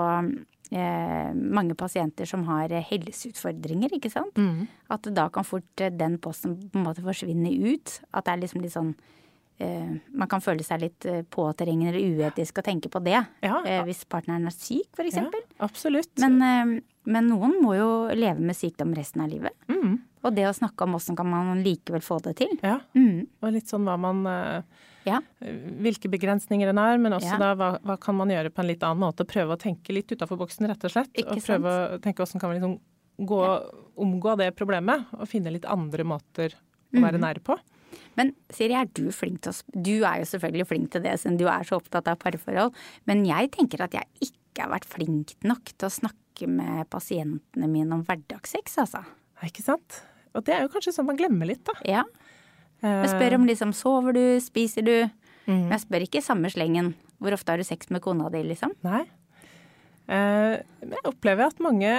eh, 0.71 1.29
mange 1.33 1.75
pasienter 1.75 2.29
som 2.29 2.43
har 2.49 2.71
eh, 2.71 2.85
helseutfordringer, 2.91 3.93
ikke 3.97 4.11
sant. 4.13 4.37
Mm. 4.37 4.67
At 4.93 5.09
da 5.15 5.29
kan 5.33 5.47
fort 5.47 5.83
eh, 5.83 5.93
den 5.93 6.17
posten 6.21 6.57
på 6.69 6.79
en 6.79 6.87
måte 6.87 7.05
forsvinne 7.05 7.53
ut. 7.69 7.99
At 8.13 8.27
det 8.27 8.35
er 8.35 8.43
liksom 8.43 8.63
litt 8.65 8.75
sånn 8.75 8.93
eh, 9.59 9.95
Man 10.13 10.29
kan 10.31 10.43
føle 10.43 10.65
seg 10.65 10.83
litt 10.85 11.09
eh, 11.09 11.23
påtrengende 11.23 11.93
eller 11.93 12.29
uetisk 12.29 12.61
å 12.61 12.65
tenke 12.65 12.91
på 12.91 13.01
det. 13.05 13.19
Ja. 13.45 13.61
Eh, 13.65 13.81
hvis 13.89 14.05
partneren 14.09 14.47
er 14.49 14.55
syk, 14.55 14.91
for 14.97 15.09
Ja, 15.09 15.25
absolutt. 15.65 16.13
Men, 16.21 16.81
men 17.09 17.31
noen 17.31 17.59
må 17.63 17.75
jo 17.77 17.89
leve 18.13 18.39
med 18.39 18.57
sykdom 18.57 18.93
resten 18.97 19.25
av 19.25 19.33
livet. 19.33 19.55
Mm. 19.71 19.97
Og 20.23 20.35
det 20.35 20.45
å 20.49 20.53
snakke 20.55 20.83
om 20.83 20.97
åssen 20.97 21.15
kan 21.15 21.29
man 21.31 21.63
likevel 21.63 22.03
få 22.03 22.19
det 22.25 22.35
til. 22.41 22.51
Ja. 22.65 22.79
Mm. 22.97 23.27
Og 23.41 23.53
litt 23.55 23.71
sånn 23.71 23.85
hva 23.87 23.95
man 23.99 24.25
eh, 24.27 24.61
Ja. 25.07 25.21
hvilke 25.39 26.11
begrensninger 26.11 26.69
en 26.69 26.77
er, 26.77 26.97
men 26.99 27.13
også 27.15 27.31
Ja. 27.33 27.37
da 27.37 27.55
hva, 27.55 27.69
hva 27.79 27.97
kan 27.99 28.15
man 28.15 28.29
gjøre 28.29 28.51
på 28.51 28.59
en 28.59 28.67
litt 28.67 28.83
annen 28.83 28.99
måte. 28.99 29.25
Prøve 29.25 29.55
å 29.55 29.59
tenke 29.59 29.93
litt 29.95 30.11
utafor 30.11 30.37
boksen, 30.37 30.67
rett 30.67 30.83
og 30.83 30.91
slett. 30.91 31.13
Ikke 31.15 31.37
og 31.37 31.45
prøve 31.47 31.75
å 31.95 32.01
tenke 32.03 32.19
hvordan 32.19 32.39
kan 32.41 32.51
vi 32.51 32.59
liksom 32.59 32.79
gå, 33.25 33.41
omgå 33.97 34.37
det 34.37 34.55
problemet, 34.55 35.05
og 35.13 35.27
finne 35.27 35.51
litt 35.51 35.65
andre 35.65 36.03
måter 36.03 36.53
å 36.55 36.99
være 36.99 37.19
være 37.19 37.21
nære 37.23 37.43
på. 37.43 37.57
Men 38.17 38.33
Siri, 38.51 38.73
er 38.73 38.85
du 38.93 39.09
flink 39.11 39.41
til 39.41 39.51
å 39.53 39.81
Du 39.81 40.03
er 40.03 40.19
jo 40.21 40.27
selvfølgelig 40.29 40.67
flink 40.67 40.91
til 40.91 41.01
det 41.01 41.15
siden 41.19 41.37
du 41.39 41.47
er 41.47 41.63
så 41.63 41.79
opptatt 41.79 42.07
av 42.07 42.19
parforhold. 42.19 42.73
Men 43.07 43.25
jeg 43.25 43.51
tenker 43.51 43.81
at 43.81 43.95
jeg 43.95 44.05
ikke 44.21 44.65
har 44.65 44.73
vært 44.73 44.85
flink 44.85 45.35
nok 45.43 45.63
til 45.77 45.87
å 45.87 45.93
snakke 45.93 46.47
med 46.47 46.89
pasientene 46.89 47.69
mine 47.69 47.91
om 47.93 48.03
hverdagssex, 48.03 48.77
altså. 48.83 49.05
Ikke 49.47 49.63
sant? 49.63 50.01
Og 50.35 50.43
det 50.45 50.53
er 50.55 50.61
jo 50.65 50.71
kanskje 50.73 50.93
sånn 50.93 51.07
man 51.09 51.17
glemmer 51.17 51.47
litt, 51.49 51.63
da. 51.65 51.73
Ja. 51.87 52.03
Jeg 52.83 53.09
spør 53.11 53.35
om 53.39 53.45
liksom 53.49 53.73
sover 53.75 54.13
du, 54.15 54.39
spiser 54.39 54.85
du? 54.85 55.09
Men 55.49 55.71
jeg 55.73 55.81
spør 55.87 56.03
ikke 56.05 56.21
i 56.21 56.25
samme 56.25 56.51
slengen. 56.53 56.93
Hvor 57.19 57.33
ofte 57.35 57.51
har 57.51 57.57
du 57.59 57.63
sex 57.67 57.89
med 57.91 58.01
kona 58.05 58.29
di, 58.31 58.43
liksom? 58.47 58.71
Nei. 58.85 59.01
Eh, 60.09 60.55
jeg 60.85 61.03
opplever 61.09 61.49
at 61.51 61.59
mange 61.61 61.91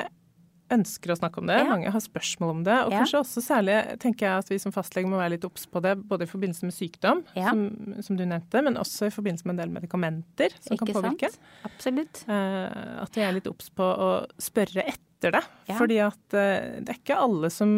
ønsker 0.71 1.11
å 1.11 1.17
snakke 1.19 1.41
om 1.43 1.49
det. 1.51 1.57
Ja. 1.59 1.67
Mange 1.73 1.91
har 1.91 2.01
spørsmål 2.03 2.51
om 2.55 2.63
det. 2.65 2.77
Og 2.87 2.93
Ja. 2.93 3.01
kanskje 3.03 3.19
også 3.25 3.43
særlig 3.43 3.99
tenker 3.99 4.27
jeg 4.29 4.39
at 4.39 4.49
vi 4.49 4.59
som 4.59 4.71
fastlege 4.73 5.07
må 5.11 5.19
være 5.19 5.31
litt 5.35 5.45
obs 5.45 5.67
på 5.67 5.83
det, 5.83 5.97
både 6.07 6.23
i 6.23 6.31
forbindelse 6.31 6.63
med 6.63 6.73
sykdom, 6.75 7.25
Ja. 7.35 7.51
som, 7.51 7.97
som 8.03 8.17
du 8.17 8.25
nevnte, 8.25 8.63
men 8.63 8.77
også 8.77 9.07
i 9.07 9.11
forbindelse 9.11 9.45
med 9.47 9.59
en 9.59 9.63
del 9.67 9.75
medikamenter 9.81 10.51
som 10.61 10.77
kan 10.79 10.87
Ikke 10.87 11.03
påvirke. 11.03 11.31
sant? 11.31 11.41
Absolutt. 11.65 12.25
Eh, 12.29 13.03
at 13.03 13.11
vi 13.15 13.21
er 13.23 13.33
litt 13.33 13.49
obs 13.49 13.69
på 13.71 13.83
å 13.83 14.27
spørre 14.39 14.87
etter 14.87 14.99
det. 15.29 15.43
Ja. 15.69 15.77
Fordi 15.77 15.99
at 16.01 16.37
eh, 16.41 16.81
det 16.81 16.95
er 16.95 16.99
ikke 16.99 17.19
alle 17.21 17.51
som 17.53 17.77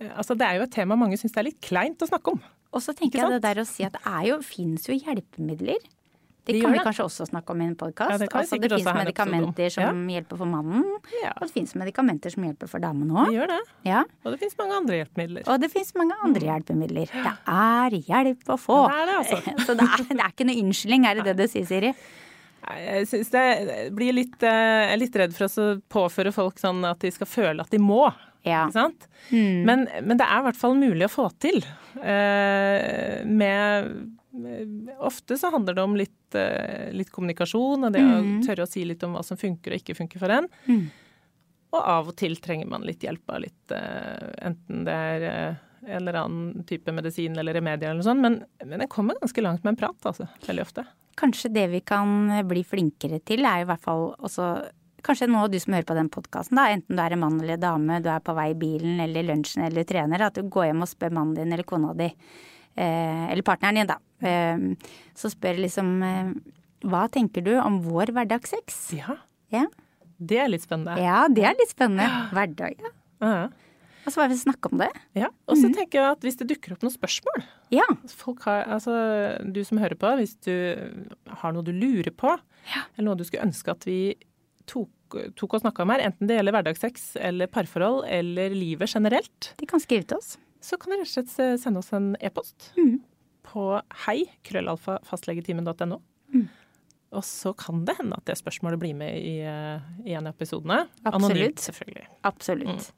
eh, 0.00 0.12
Altså 0.16 0.34
det 0.34 0.48
er 0.48 0.56
jo 0.56 0.66
et 0.66 0.72
tema 0.72 0.96
mange 0.96 1.18
syns 1.20 1.34
det 1.36 1.42
er 1.42 1.50
litt 1.50 1.60
kleint 1.60 2.00
å 2.02 2.08
snakke 2.08 2.32
om. 2.32 2.40
Og 2.72 2.80
så 2.80 2.94
tenker 2.96 3.20
jeg 3.20 3.34
det 3.36 3.42
der 3.44 3.60
å 3.60 3.66
si 3.68 3.84
at 3.84 3.92
det 3.92 4.00
er 4.08 4.30
jo, 4.30 4.38
finnes 4.46 4.88
jo 4.88 4.96
hjelpemidler. 4.96 5.82
Det 6.42 6.56
Det 6.56 6.62
kan 6.62 6.72
vi 6.72 6.78
det. 6.78 6.84
kanskje 6.84 7.04
også 7.04 7.26
snakke 7.28 7.52
om 7.54 7.60
i 7.60 7.66
en 7.68 7.76
podkast. 7.76 8.10
Ja, 8.10 8.18
det 8.18 8.26
altså, 8.34 8.58
det 8.58 8.72
om. 8.72 8.96
medikamenter 8.98 9.68
som 9.70 10.08
hjelper 10.10 10.36
for 10.40 10.44
mannen, 10.50 10.88
Ja, 11.22 11.30
og 11.36 11.46
det 11.46 11.52
finnes 11.54 11.74
medikamenter 11.78 12.30
som 12.34 12.42
hjelper 12.42 12.66
for 12.66 12.82
damen 12.82 13.12
òg. 13.14 13.30
Ja. 13.86 14.02
Og 14.24 14.32
det 14.32 14.40
finnes 14.40 14.58
mange 14.58 14.74
andre 14.74 14.96
hjelpemidler. 14.96 15.46
Og 15.46 15.60
det 15.60 15.70
finnes 15.70 15.94
mange 15.94 16.16
andre 16.24 16.40
hjelpemidler. 16.48 17.06
Det 17.14 17.36
er 17.46 17.90
hjelp 18.08 18.50
å 18.50 18.56
få. 18.58 18.80
Det 18.88 18.98
er 18.98 19.06
det, 19.06 19.14
altså. 19.20 19.54
Så 19.68 19.76
det 19.78 19.86
er, 19.86 20.02
det 20.08 20.18
er 20.18 20.34
ikke 20.34 20.48
noe 20.50 20.64
unnskyldning, 20.64 21.06
er 21.06 21.14
det 21.14 21.24
det 21.30 21.36
du 21.38 21.46
sier, 21.46 21.68
Siri? 21.70 21.94
Jeg 22.62 23.08
syns 23.10 23.32
jeg 23.34 23.88
blir 23.96 24.14
litt, 24.14 24.36
eh, 24.46 24.82
jeg 24.86 24.92
er 24.94 25.00
litt 25.00 25.16
redd 25.18 25.34
for 25.36 25.48
å 25.48 25.66
påføre 25.92 26.32
folk 26.34 26.60
sånn 26.62 26.84
at 26.86 27.02
de 27.02 27.10
skal 27.14 27.30
føle 27.30 27.64
at 27.64 27.72
de 27.74 27.80
må. 27.82 28.04
Ja. 28.46 28.66
Sant? 28.74 29.06
Men, 29.66 29.86
men 30.02 30.18
det 30.18 30.26
er 30.26 30.40
i 30.40 30.46
hvert 30.48 30.58
fall 30.58 30.74
mulig 30.78 31.06
å 31.06 31.12
få 31.12 31.28
til. 31.42 31.60
Eh, 32.02 33.22
med, 33.26 33.92
med 34.34 34.90
Ofte 35.02 35.38
så 35.38 35.52
handler 35.54 35.78
det 35.78 35.84
om 35.84 35.94
litt, 35.98 36.34
eh, 36.38 36.90
litt 36.94 37.12
kommunikasjon, 37.14 37.86
og 37.86 37.94
det 37.94 38.02
å 38.02 38.16
tørre 38.46 38.66
å 38.66 38.70
si 38.70 38.84
litt 38.88 39.02
om 39.06 39.14
hva 39.16 39.22
som 39.26 39.38
funker 39.38 39.74
og 39.74 39.82
ikke 39.82 39.98
funker 39.98 40.22
for 40.22 40.34
en. 40.34 40.50
Og 41.72 41.80
av 41.80 42.10
og 42.10 42.16
til 42.20 42.34
trenger 42.42 42.68
man 42.68 42.82
litt 42.84 43.04
hjelp 43.06 43.30
av 43.32 43.44
litt 43.46 43.72
eh, 43.72 44.32
Enten 44.44 44.82
det 44.84 44.96
er 45.14 45.22
eh, 45.28 45.60
en 45.86 46.02
eller 46.02 46.18
annen 46.20 46.66
type 46.68 46.92
medisin 46.94 47.38
eller 47.40 47.56
remedier 47.56 47.90
eller 47.90 48.02
noe 48.02 48.06
sånt, 48.06 48.22
men, 48.22 48.42
men 48.62 48.84
jeg 48.84 48.90
kommer 48.92 49.18
ganske 49.18 49.42
langt 49.42 49.64
med 49.64 49.74
en 49.74 49.80
prat, 49.80 50.10
altså. 50.10 50.28
Veldig 50.46 50.66
ofte. 50.66 50.84
Kanskje 51.18 51.50
det 51.52 51.66
vi 51.70 51.80
kan 51.84 52.30
bli 52.48 52.62
flinkere 52.64 53.18
til, 53.24 53.44
er 53.44 53.62
i 53.62 53.68
hvert 53.68 53.82
fall 53.84 54.12
også 54.18 54.52
Kanskje 55.02 55.26
nå 55.26 55.48
du 55.50 55.56
som 55.58 55.74
hører 55.74 55.82
på 55.88 55.96
den 55.98 56.06
podkasten, 56.14 56.58
enten 56.62 56.94
du 56.94 57.00
er 57.02 57.10
en 57.16 57.18
mann 57.24 57.40
eller 57.42 57.56
en 57.56 57.62
dame, 57.64 57.96
du 58.04 58.06
er 58.12 58.20
på 58.22 58.36
vei 58.38 58.52
i 58.52 58.54
bilen 58.54 59.00
eller 59.02 59.24
i 59.24 59.26
lunsjen 59.32 59.64
eller 59.66 59.82
trener, 59.82 60.22
at 60.22 60.36
du 60.38 60.46
går 60.46 60.68
hjem 60.68 60.84
og 60.84 60.90
spør 60.92 61.10
mannen 61.16 61.34
din 61.34 61.50
eller 61.56 61.66
kona 61.66 61.90
di, 61.98 62.06
eh, 62.76 63.24
eller 63.32 63.42
partneren 63.42 63.80
din, 63.80 63.90
da. 63.90 63.96
Eh, 64.22 64.62
så 65.18 65.26
spør 65.32 65.58
liksom 65.64 65.90
eh, 66.06 66.30
Hva 66.86 67.08
tenker 67.10 67.42
du 67.42 67.50
om 67.58 67.80
vår 67.82 68.14
hverdagssex? 68.14 68.78
Ja, 68.94 69.16
Ja. 69.50 69.64
det 70.22 70.38
er 70.38 70.48
litt 70.54 70.62
spennende. 70.62 70.94
ja, 71.02 71.26
det 71.26 71.48
er 71.50 71.58
litt 71.58 71.74
spennende. 71.74 72.06
Hverdag, 72.30 72.78
ja. 72.78 72.94
Ja. 73.26 73.42
Og 73.48 73.52
så 74.10 74.16
bare 74.18 74.34
snakke 74.36 74.70
om 74.72 74.78
det. 74.80 74.88
Ja, 75.14 75.28
og 75.46 75.56
så 75.60 75.68
tenker 75.74 76.00
jeg 76.00 76.10
at 76.16 76.20
hvis 76.26 76.36
det 76.40 76.48
dukker 76.50 76.72
opp 76.74 76.82
noen 76.82 76.94
spørsmål 76.94 77.44
Ja. 77.70 77.84
folk 78.08 78.42
har, 78.48 78.64
altså, 78.66 79.42
Du 79.52 79.62
som 79.64 79.78
hører 79.78 79.94
på, 79.94 80.10
hvis 80.18 80.34
du 80.42 80.50
har 81.28 81.52
noe 81.52 81.62
du 81.62 81.70
lurer 81.72 82.10
på, 82.10 82.32
eller 82.98 83.06
noe 83.06 83.14
du 83.16 83.22
skulle 83.24 83.46
ønske 83.46 83.70
at 83.70 83.84
vi 83.86 84.16
tok, 84.66 84.90
tok 85.36 85.54
og 85.54 85.60
snakka 85.62 85.82
om 85.82 85.90
her, 85.90 86.00
enten 86.08 86.26
det 86.26 86.36
gjelder 86.38 86.52
hverdagssex 86.56 87.16
eller 87.20 87.46
parforhold 87.46 88.04
eller 88.08 88.50
livet 88.50 88.88
generelt, 88.90 89.54
De 89.58 89.66
kan 89.66 89.80
skrive 89.80 90.04
til 90.08 90.16
oss. 90.18 90.36
så 90.62 90.78
kan 90.78 90.90
dere 90.94 91.02
rett 91.04 91.10
og 91.18 91.26
slett 91.28 91.60
sende 91.60 91.78
oss 91.82 91.92
en 91.92 92.16
e-post 92.20 92.72
på 93.42 93.82
hei.krøllalfa.fastlegetimen.no. 94.06 95.98
Mm. 96.34 96.48
Og 97.12 97.24
så 97.28 97.52
kan 97.58 97.82
det 97.84 97.96
hende 97.98 98.16
at 98.16 98.24
det 98.30 98.38
spørsmålet 98.40 98.80
blir 98.80 98.94
med 98.96 99.18
i, 99.18 99.34
eh, 99.44 99.80
i 100.06 100.14
en 100.16 100.26
av 100.30 100.32
episodene. 100.34 100.86
Absolutt. 101.04 101.30
Anonymt, 101.30 101.60
selvfølgelig. 101.60 102.06
Absolutt. 102.24 102.92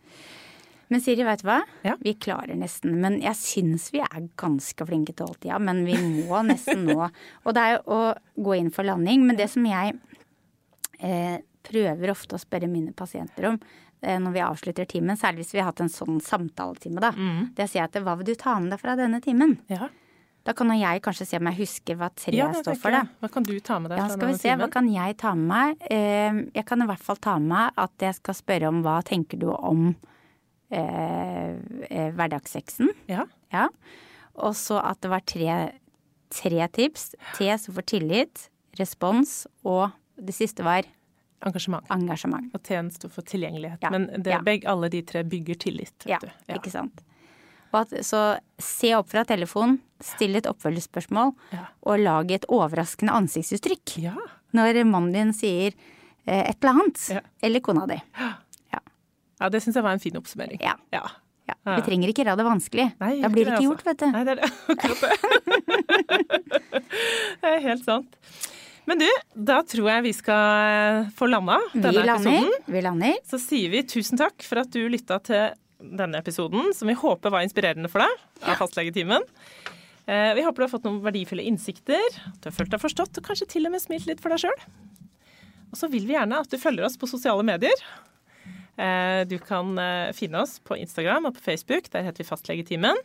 Men 0.93 1.01
Siri, 1.01 1.25
vet 1.25 1.41
du 1.43 1.49
hva? 1.49 1.61
Ja. 1.87 1.95
Vi 2.01 2.13
klarer 2.21 2.57
nesten. 2.61 2.99
Men 3.01 3.21
jeg 3.23 3.35
syns 3.41 3.89
vi 3.95 4.03
er 4.05 4.29
ganske 4.41 4.87
flinke 4.89 5.15
til 5.17 5.27
holdtida. 5.31 5.59
Men 5.63 5.85
vi 5.87 5.97
må 6.29 6.43
nesten 6.47 6.85
nå. 6.89 7.09
Og 7.45 7.55
det 7.57 7.63
er 7.65 7.77
jo 7.79 7.97
å 7.97 8.03
gå 8.49 8.59
inn 8.61 8.71
for 8.75 8.85
landing. 8.89 9.25
Men 9.29 9.39
det 9.41 9.49
som 9.55 9.65
jeg 9.69 9.97
eh, 11.01 11.39
prøver 11.65 12.13
ofte 12.13 12.37
å 12.37 12.43
spørre 12.43 12.69
mine 12.71 12.93
pasienter 12.97 13.49
om 13.53 13.59
eh, 14.05 14.19
når 14.21 14.35
vi 14.37 14.43
avslutter 14.45 14.89
timen, 14.91 15.17
særlig 15.17 15.45
hvis 15.45 15.55
vi 15.57 15.63
har 15.63 15.71
hatt 15.73 15.81
en 15.85 15.93
sånn 15.93 16.21
samtaletime, 16.25 17.01
da. 17.03 17.13
Det 17.57 17.69
sier 17.71 17.85
jeg 17.85 17.91
at 17.93 18.01
hva 18.05 18.17
vil 18.21 18.29
du 18.33 18.35
ta 18.39 18.59
med 18.61 18.75
deg 18.75 18.83
fra 18.83 18.97
denne 19.01 19.21
timen? 19.25 19.59
Ja, 19.73 19.89
Da 20.45 20.53
kan 20.53 20.69
jo 20.69 20.77
jeg 20.77 21.01
kanskje 21.01 21.25
se 21.25 21.39
om 21.41 21.47
jeg 21.49 21.57
husker 21.63 21.97
hva 21.97 22.11
tre 22.13 22.35
ja 22.37 22.51
står 22.53 22.77
for, 22.77 22.93
da. 22.93 23.07
Hva 23.23 23.31
kan 23.33 23.47
du 23.49 23.55
ta 23.65 23.79
med 23.81 23.95
deg 23.95 24.03
Ja, 24.03 24.09
skal 24.13 24.29
vi 24.29 24.35
se, 24.37 24.43
se, 24.51 24.57
hva 24.61 24.69
kan 24.69 24.91
jeg 24.93 25.17
ta 25.23 25.33
med 25.35 25.49
meg? 25.49 25.87
Eh, 25.89 26.43
Jeg 26.61 26.67
kan 26.69 26.85
i 26.85 26.89
hvert 26.91 27.01
fall 27.07 27.17
ta 27.17 27.39
med 27.41 27.49
meg 27.55 27.79
at 27.81 28.05
jeg 28.05 28.19
skal 28.21 28.37
spørre 28.37 28.69
om 28.69 28.83
hva 28.85 28.99
tenker 29.09 29.41
du 29.41 29.49
om 29.55 29.95
eh, 30.75 31.55
eh, 31.91 32.11
hverdagssexen. 32.17 32.91
Ja. 33.11 33.25
Ja. 33.55 33.69
Og 34.35 34.57
så 34.59 34.81
at 34.83 35.01
det 35.05 35.13
var 35.13 35.23
tre, 35.31 35.59
tre 36.35 36.69
tips. 36.75 37.13
T 37.39 37.47
står 37.55 37.77
for 37.79 37.87
tillit, 37.87 38.49
respons, 38.81 39.45
og 39.65 39.93
det 40.19 40.35
siste 40.35 40.65
var 40.67 40.87
Engasjement. 41.45 41.85
engasjement. 41.93 42.47
Og 42.57 42.63
T-en 42.65 42.89
står 42.91 43.11
for 43.13 43.23
tilgjengelighet. 43.29 43.83
Ja, 43.85 43.91
Men 43.93 44.07
det, 44.25 44.39
begge, 44.47 44.65
alle 44.71 44.89
de 44.89 45.03
tre 45.05 45.23
bygger 45.29 45.59
tillit. 45.61 45.93
Vet 46.07 46.23
Ja, 46.49 46.55
ikke 46.57 46.71
sant. 46.73 47.03
At, 47.75 47.91
så 48.07 48.39
se 48.63 48.93
opp 48.95 49.09
fra 49.11 49.25
telefonen, 49.27 49.81
still 50.01 50.37
et 50.39 50.47
oppfølgingsspørsmål, 50.47 51.33
og 51.85 51.99
lag 52.01 52.31
et 52.33 52.47
overraskende 52.49 53.13
ansiktsuttrykk 53.19 53.97
Ja. 53.99 54.15
når 54.55 54.85
mannen 54.87 55.13
din 55.13 55.33
sier 55.37 55.75
eh, 56.27 56.49
et 56.51 56.57
eller 56.63 56.71
annet. 56.71 57.23
Eller 57.43 57.61
kona 57.61 57.85
di. 57.91 57.99
ja, 58.19 58.31
det 59.53 59.61
syns 59.65 59.77
jeg 59.79 59.85
var 59.87 59.93
en 59.97 60.03
fin 60.03 60.17
oppsummering. 60.21 60.61
Ja. 60.65 60.77
Ja. 60.95 61.03
Ja. 61.49 61.55
Ja. 61.67 61.75
Vi 61.77 61.83
trenger 61.85 62.09
ikke 62.09 62.25
gjøre 62.25 62.39
det 62.41 62.47
vanskelig. 62.47 62.87
Nei, 63.03 63.13
da 63.21 63.29
blir 63.33 63.45
det 63.45 63.53
ikke 63.53 63.61
altså. 63.61 63.69
gjort, 63.69 63.85
vet 63.85 63.99
du. 64.01 64.07
Nei, 64.15 64.23
det 64.25 64.33
er 64.33 64.39
det. 64.41 64.49
akkurat 64.73 65.01
det. 65.05 65.15
det 67.43 67.51
er 67.51 67.65
helt 67.67 67.85
sant. 67.85 68.17
Men 68.89 69.01
du, 69.01 69.07
da 69.49 69.59
tror 69.65 69.87
jeg 69.89 70.05
vi 70.05 70.13
skal 70.17 71.07
få 71.17 71.29
landa 71.31 71.59
denne 71.73 71.93
Vi 71.95 72.03
lander. 72.05 72.33
episoden. 72.39 72.73
Vi 72.75 72.83
lander. 72.85 73.21
Så 73.29 73.41
sier 73.41 73.73
vi 73.73 73.85
tusen 73.89 74.21
takk 74.21 74.45
for 74.45 74.61
at 74.61 74.73
du 74.75 74.83
lytta 74.93 75.19
til 75.25 75.55
denne 75.85 76.21
episoden, 76.21 76.71
som 76.77 76.89
vi 76.89 76.97
håper 76.97 77.33
var 77.33 77.45
inspirerende 77.45 77.89
for 77.93 78.05
deg 78.05 78.49
av 78.49 78.57
fastlegetimen. 78.61 79.25
Eh, 80.07 80.33
Vi 80.37 80.45
håper 80.45 80.63
du 80.63 80.65
har 80.67 80.73
fått 80.73 80.85
noen 80.85 81.01
verdifulle 81.05 81.45
innsikter, 81.49 82.01
at 82.29 82.41
du 82.45 82.49
har 82.51 82.57
følt 82.57 82.73
deg 82.73 82.81
forstått, 82.81 83.21
og 83.21 83.25
kanskje 83.27 83.49
til 83.57 83.69
og 83.69 83.73
med 83.73 83.81
smilt 83.85 84.09
litt 84.09 84.21
for 84.25 84.33
deg 84.33 84.45
sjøl. 84.45 84.65
Og 85.73 85.81
så 85.81 85.89
vil 85.93 86.05
vi 86.09 86.15
gjerne 86.17 86.41
at 86.45 86.53
du 86.53 86.57
følger 86.61 86.85
oss 86.87 86.97
på 87.01 87.09
sosiale 87.11 87.45
medier. 87.45 87.81
Eh, 88.77 89.23
Du 89.31 89.39
kan 89.39 89.77
eh, 89.79 90.13
finne 90.17 90.41
oss 90.43 90.59
på 90.65 90.77
Instagram 90.81 91.27
og 91.31 91.35
på 91.39 91.45
Facebook. 91.45 91.91
Der 91.93 92.03
heter 92.07 92.25
vi 92.25 92.29
Fastlegetimen. 92.29 92.97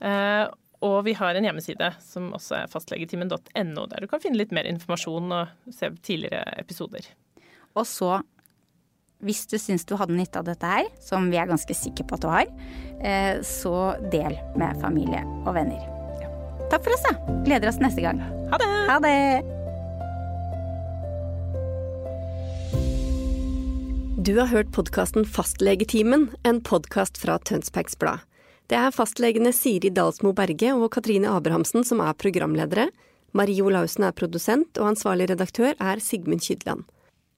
Eh, 0.00 0.46
Og 0.80 1.00
vi 1.08 1.12
har 1.18 1.34
en 1.34 1.42
hjemmeside 1.42 1.88
som 2.04 2.28
også 2.36 2.54
er 2.60 2.68
fastlegetimen.no, 2.70 3.86
der 3.90 3.98
du 4.00 4.06
kan 4.06 4.20
finne 4.22 4.38
litt 4.38 4.52
mer 4.54 4.68
informasjon 4.70 5.32
og 5.34 5.74
se 5.74 5.88
tidligere 6.06 6.52
episoder. 6.60 7.02
Og 7.74 7.82
så, 7.82 8.20
hvis 9.26 9.42
du 9.50 9.56
syns 9.58 9.82
du 9.90 9.96
hadde 9.98 10.14
nytte 10.14 10.38
av 10.38 10.46
dette 10.46 10.70
her, 10.70 10.86
som 11.02 11.26
vi 11.32 11.40
er 11.42 11.50
ganske 11.50 11.74
sikre 11.74 12.06
på 12.06 12.14
at 12.14 12.22
du 12.22 12.30
har, 12.30 13.42
så 13.42 13.74
del 14.14 14.38
med 14.54 14.78
familie 14.78 15.24
og 15.42 15.50
venner. 15.58 15.82
Takk 16.70 16.86
for 16.86 16.94
oss, 16.94 17.02
da. 17.10 17.38
Gleder 17.42 17.72
oss 17.74 17.82
neste 17.82 18.06
gang. 18.06 18.22
Ha 18.54 18.62
det! 18.62 18.70
Ha 18.94 19.00
det! 19.02 19.57
Du 24.20 24.32
har 24.38 24.46
hørt 24.50 24.72
podkasten 24.74 25.22
Fastlegetimen, 25.22 26.24
en 26.42 26.56
podkast 26.60 27.20
fra 27.22 27.36
Tønsbergs 27.38 27.94
Blad. 28.00 28.24
Det 28.66 28.74
er 28.74 28.90
fastlegene 28.90 29.52
Siri 29.54 29.92
Dalsmo 29.94 30.32
Berge 30.34 30.72
og 30.74 30.90
Katrine 30.96 31.30
Abrahamsen 31.30 31.86
som 31.86 32.02
er 32.02 32.16
programledere. 32.18 32.88
Marie 33.30 33.62
Olaussen 33.62 34.08
er 34.08 34.16
produsent, 34.18 34.72
og 34.74 34.88
ansvarlig 34.90 35.28
redaktør 35.30 35.78
er 35.78 36.02
Sigmund 36.02 36.42
Kydland. 36.42 36.82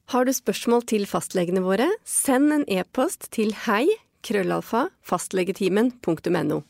Har 0.09 0.25
du 0.25 0.33
spørsmål 0.33 0.87
til 0.88 1.05
fastlegene 1.05 1.61
våre, 1.61 1.90
send 2.09 2.49
en 2.57 2.64
e-post 2.64 3.29
til 3.37 3.53
hei 3.66 3.85
krøllalfa 4.25 4.87
fastlegetimen.no. 5.05 6.62